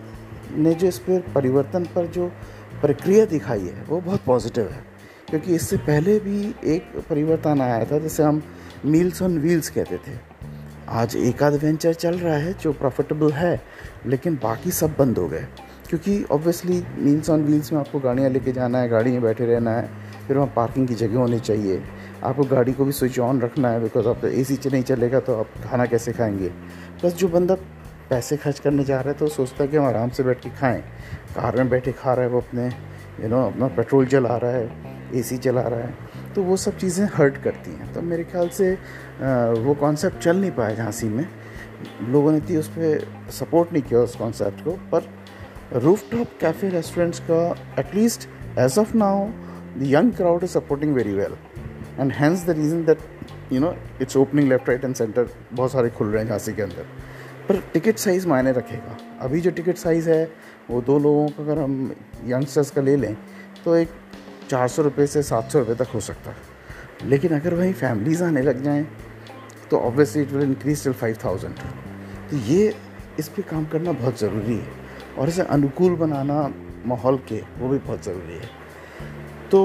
ने 0.57 0.75
जो 0.75 0.87
इस 0.87 0.99
पर 0.99 1.25
परिवर्तन 1.35 1.85
पर 1.85 2.07
जो 2.07 2.33
प्रक्रिया 2.81 3.25
दिखाई 3.25 3.61
है, 3.61 3.85
वो 3.89 4.01
बहुत 4.01 4.21
पॉजिटिव 4.21 4.69
है। 4.69 4.85
क्योंकि 5.29 5.55
इससे 5.55 5.77
पहले 5.77 6.19
भी 6.19 6.55
एक 6.65 7.03
परिवर्तन 7.11 7.61
आया 7.61 7.85
था, 7.85 7.99
जैसे 7.99 8.23
हम 8.23 8.43
मील्स 8.85 9.23
ऑन 9.23 9.39
व्हील्स 9.39 9.71
कहते 9.71 9.97
थे। 9.97 10.19
आज 10.89 11.17
एक 11.17 11.43
आध 11.43 11.53
वेंचर 11.53 11.93
चल 11.93 12.19
रहा 12.19 12.37
है, 12.37 12.53
जो 12.53 12.73
प्रॉफिटेबल 12.73 13.33
है, 13.33 13.61
लेकिन 14.07 14.41
बाकी 14.43 14.71
सब 14.71 14.95
बंद 14.99 15.19
हो 15.19 15.29
गए। 15.29 15.47
क्योंकि 15.89 16.25
ऑब्वियसली 16.25 16.85
मील्स 16.99 17.31
ऑन 17.31 17.43
व्हील्स 17.45 17.73
में 17.73 17.81
आपको 17.81 18.01
गाड़ियाँ 18.01 18.31
लेके 18.31 18.53
जाना 18.53 18.79
है, 18.79 18.89
गाड़ी 18.89 19.13
में 19.13 19.23
बैठे 19.23 19.47
रहना 19.47 19.71
है, 19.71 19.91
फिर 20.29 20.37
वहाँ 20.37 20.53
पार्किंग 20.57 20.89
की 20.89 20.95
जगह 20.95 21.19
होनी 21.19 21.41
चाहिए। 21.41 21.83
आपको 22.25 22.45
गाड़ी 22.45 22.73
को 22.73 22.85
भी 22.85 22.93
स्विच 22.93 23.19
ऑन 23.19 23.41
रखना 23.41 23.69
है 23.69 23.81
बिकॉज़ 23.83 24.09
आप 24.09 24.25
ए 24.25 24.43
सी 24.45 24.59
नहीं 24.67 24.83
चलेगा 24.83 25.21
तो 25.21 25.35
आप 25.35 25.51
खाना 25.65 25.87
कैसे 25.87 26.13
खाएँगे? 26.13 26.49
बस 27.05 27.15
जो 27.15 27.29
बंदा 27.29 27.55
पैसे 28.11 28.37
खर्च 28.37 28.59
करने 28.59 28.85
जा 28.85 29.01
रहा 29.01 29.13
है 29.13 29.19
तो 29.19 29.29
सोचता 29.29 29.63
है 29.65 29.69
कि 29.69 29.77
हम 29.77 29.85
आराम 29.87 30.11
से 30.11 30.23
बैठ 30.23 30.41
के 30.43 30.51
खाएँ। 30.51 30.81
कार 31.37 31.57
में 31.57 31.69
बैठे 31.71 31.93
खा 31.93 32.15
रहा 32.15 32.25
है 32.25 32.31
वो 32.31 32.41
अपने 32.41 32.67
यू 33.23 33.29
नो 33.29 33.47
अपना 33.47 33.69
पेट्रोल 33.77 34.07
जला 34.07 34.37
रहा 34.37 34.51
है 34.51 35.11
एसी 35.19 35.39
चला 35.39 35.63
रहा 35.63 35.81
है 35.81 36.33
तो 36.35 36.43
वो 36.43 36.57
सब 36.57 36.77
चीज़ें 36.79 37.05
हर्ट 37.15 37.37
करती 37.45 37.71
हैं। 37.71 37.93
तो 37.95 38.03
मेरे 38.03 38.25
ख्याल 38.25 38.49
से 38.49 38.73
वो 39.65 39.75
कॉन्सेप्ट 39.81 40.19
चल 40.19 40.37
नहीं 40.37 40.51
पाया 40.51 40.75
झांसी 40.75 41.09
में। 41.09 41.27
लोगों 42.09 42.33
ने 42.33 42.41
थी 42.41 42.57
उस 42.57 42.69
पर 42.69 43.07
सपोर्ट 43.31 43.73
नहीं 43.73 43.83
किया 43.83 44.01
उस 44.01 44.17
कॉन्सेप्ट 44.17 44.65
को, 44.65 44.71
पर 44.93 45.81
रूफ 45.81 46.11
टॉप 46.13 46.39
कैफ़े 46.41 46.69
रेस्टोरेंट्स 46.69 47.21
का 47.31 47.45
at least 47.79 48.29
as 48.59 48.79
of 48.79 48.97
now 48.97 49.29
the 49.73 49.89
young 49.89 50.09
crowd 50.13 50.45
is 50.45 50.51
supporting 50.51 50.95
very 50.95 51.13
well 51.17 51.35
and 52.01 52.13
hence 52.13 52.45
the 52.47 52.51
reason 52.51 52.85
that 52.85 53.53
you 53.53 53.61
know 53.61 53.75
it's 54.03 54.17
opening 54.17 54.49
left 54.49 54.69
right 54.69 54.85
and 54.85 54.95
centre 54.95 55.29
बहुत 55.53 55.73
सारे 55.73 55.91
खुल 55.91 56.09
रहे 56.09 56.23
हैं 56.23 56.29
झांसी 56.29 56.53
के 56.53 56.63
अंदर। 56.63 56.87
पर 57.49 57.61
टिकट 57.73 57.99
साइज़ 57.99 58.27
मायने 58.29 58.53
रखेगा। 58.53 58.97
अभी 59.21 59.41
जो 59.41 59.51
टिकट 59.51 59.77
साइज़ 59.77 60.11
है, 60.11 60.25
वो 60.71 60.81
दो 60.81 60.99
लोगों 60.99 61.27
का 61.29 61.43
अगर 61.43 61.59
हम 61.59 61.95
यंगस्टर्स 62.27 62.71
का 62.71 62.83
ले 62.83 62.97
लें 62.97 63.17
तो 63.65 63.77
एक 63.77 63.89
चार 64.51 64.69
सौ 64.69 64.83
रुपये 64.83 65.07
से 65.07 65.23
सात 65.23 65.51
सौ 65.51 65.59
रुपये 65.59 65.75
तक 65.75 65.89
हो 65.95 66.01
सकता 66.01 66.31
है। 66.31 67.09
लेकिन 67.09 67.35
अगर 67.35 67.55
वहीं 67.55 67.73
फैमिलीज़ 67.73 68.23
आने 68.25 68.43
लग 68.43 68.63
जाएँ 68.65 68.87
तो 69.71 69.79
obviously 69.79 70.23
it 70.23 70.33
will 70.33 70.43
increase 70.43 70.85
till 70.85 70.93
five 70.93 71.17
thousand 71.25 71.55
तो 72.31 72.37
ये 72.47 72.75
इस 73.19 73.29
पर 73.29 73.43
काम 73.43 73.65
करना 73.67 73.93
बहुत 73.93 74.21
ज़रूरी 74.21 74.57
है। 74.57 74.79
और 75.19 75.29
इसे 75.29 75.43
अनुकूल 75.43 75.95
बनाना 75.97 76.43
माहौल 76.87 77.17
के, 77.29 77.41
वो 77.59 77.69
भी 77.69 77.79
बहुत 77.79 78.05
ज़रूरी 78.05 78.35
है। 78.35 78.60
तो 79.51 79.61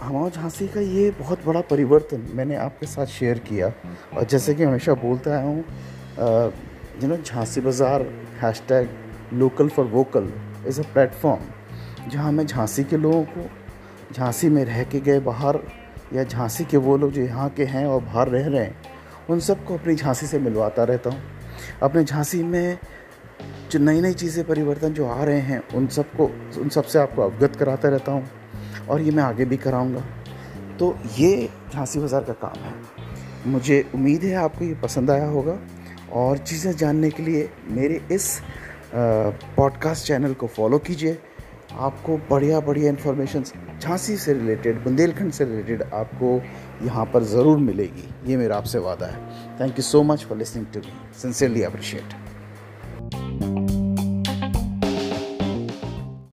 हमारा 0.00 0.28
झांसी 0.30 0.66
का 0.68 0.80
ये 0.80 1.10
बहुत 1.18 1.44
बड़ा 1.46 1.60
परिवर्तन 1.70 2.26
मैंने 2.34 2.56
आपके 2.56 2.86
साथ 2.86 3.06
शेयर 3.08 3.38
किया। 3.48 3.72
और 4.14 4.24
जैसे 4.24 4.54
कि 4.54 4.62
हमेशा 4.62 4.94
बोलता 4.96 5.30
आया 5.30 5.42
हूँ 5.42 5.64
you 7.02 7.08
know 7.08 7.16
Jhansi 7.16 7.60
Bazaar 7.60 8.02
hashtag 8.68 8.88
local 9.34 9.68
for 9.68 9.86
vocal 9.86 10.32
is 10.68 10.80
a 10.80 10.84
platform 10.92 12.10
जहाँ 12.10 12.32
मैं 12.32 12.46
झांसी 12.46 12.84
के 12.84 12.96
लोगों 12.96 13.22
को, 13.24 13.48
झांसी 14.14 14.48
में 14.48 14.64
रह 14.64 14.82
के 14.84 15.00
गए 15.00 15.20
बाहर, 15.20 15.58
या 16.14 16.24
झांसी 16.24 16.64
के 16.64 16.76
वो 16.76 16.96
लोग 16.96 17.12
जो 17.12 17.22
यहाँ 17.22 17.48
के 17.50 17.64
हैं 17.64 17.86
और 17.86 18.00
बाहर 18.02 18.28
रह 18.28 18.46
रहे 18.48 18.64
हैं, 18.64 18.76
उन 19.30 19.40
सबको 19.40 19.74
अपनी 19.74 19.94
झांसी 19.94 20.26
से 20.26 20.38
मिलवाता 20.38 20.84
रहता 20.84 21.10
हूँ। 21.10 21.20
अपने 21.82 22.04
झांसी 22.04 22.42
में 22.44 22.78
जो 23.70 23.78
नई 23.78 24.00
नई 24.00 24.12
चीज़ें 24.14 24.44
परिवर्तन 24.46 24.92
जो 24.94 25.06
आ 25.06 25.22
रहे 25.24 25.40
हैं, 25.40 25.62
उन 25.74 25.86
सबको, 25.88 26.30
उन 26.60 26.68
सबसे 26.68 26.98
आपको 26.98 27.22
अवगत 27.22 27.56
कराता 27.56 27.88
रहता 27.88 28.12
हूँ। 28.12 28.24
और 28.90 29.00
ये 29.00 29.10
मैं 29.10 29.22
आगे 29.22 29.44
भी 29.44 29.56
कराऊँगा। 29.56 30.04
तो 30.78 30.96
ये 31.18 31.48
झांसी 31.72 32.00
बाज़ार 32.00 32.24
का 32.24 32.32
काम 32.40 32.60
है। 32.60 32.72
मुझे 33.46 33.84
उम्मीद 33.94 34.22
है 34.24 34.34
आपको 34.36 34.64
ये 34.64 34.74
पसंद 34.74 35.10
आया 35.10 35.26
होगा। 35.28 35.58
और 36.12 36.38
चीज़ें 36.38 36.72
जानने 36.72 37.10
के 37.10 37.22
लिए 37.22 37.48
मेरे 37.68 38.00
इस 38.12 38.40
पॉडकास्ट 38.94 40.06
चैनल 40.06 40.34
को 40.34 40.46
फॉलो 40.46 40.78
कीजिए। 40.78 41.18
आपको 41.72 42.16
बढ़िया 42.30 42.58
बढ़िया 42.60 42.88
इन्फॉर्मेशन 42.90 43.44
झांसी 43.80 44.16
से 44.16 44.32
रिलेटेड 44.32 44.82
बुंदेलखंड 44.84 45.32
से 45.32 45.44
रिलेटेड 45.44 45.82
आपको 45.82 46.34
यहाँ 46.86 47.04
पर 47.04 47.22
ज़रूर 47.24 47.58
मिलेगी। 47.58 48.08
ये 48.26 48.36
मेरा 48.36 48.56
आपसे 48.56 48.78
वादा 48.78 49.06
है। 49.06 49.58
Thank 49.60 49.78
you 49.78 49.82
so 49.82 50.02
much 50.02 50.24
for 50.24 50.38
listening 50.38 50.66
to 50.74 50.80
me 50.80 50.92
sincerely 51.22 51.62
appreciate 51.62 52.14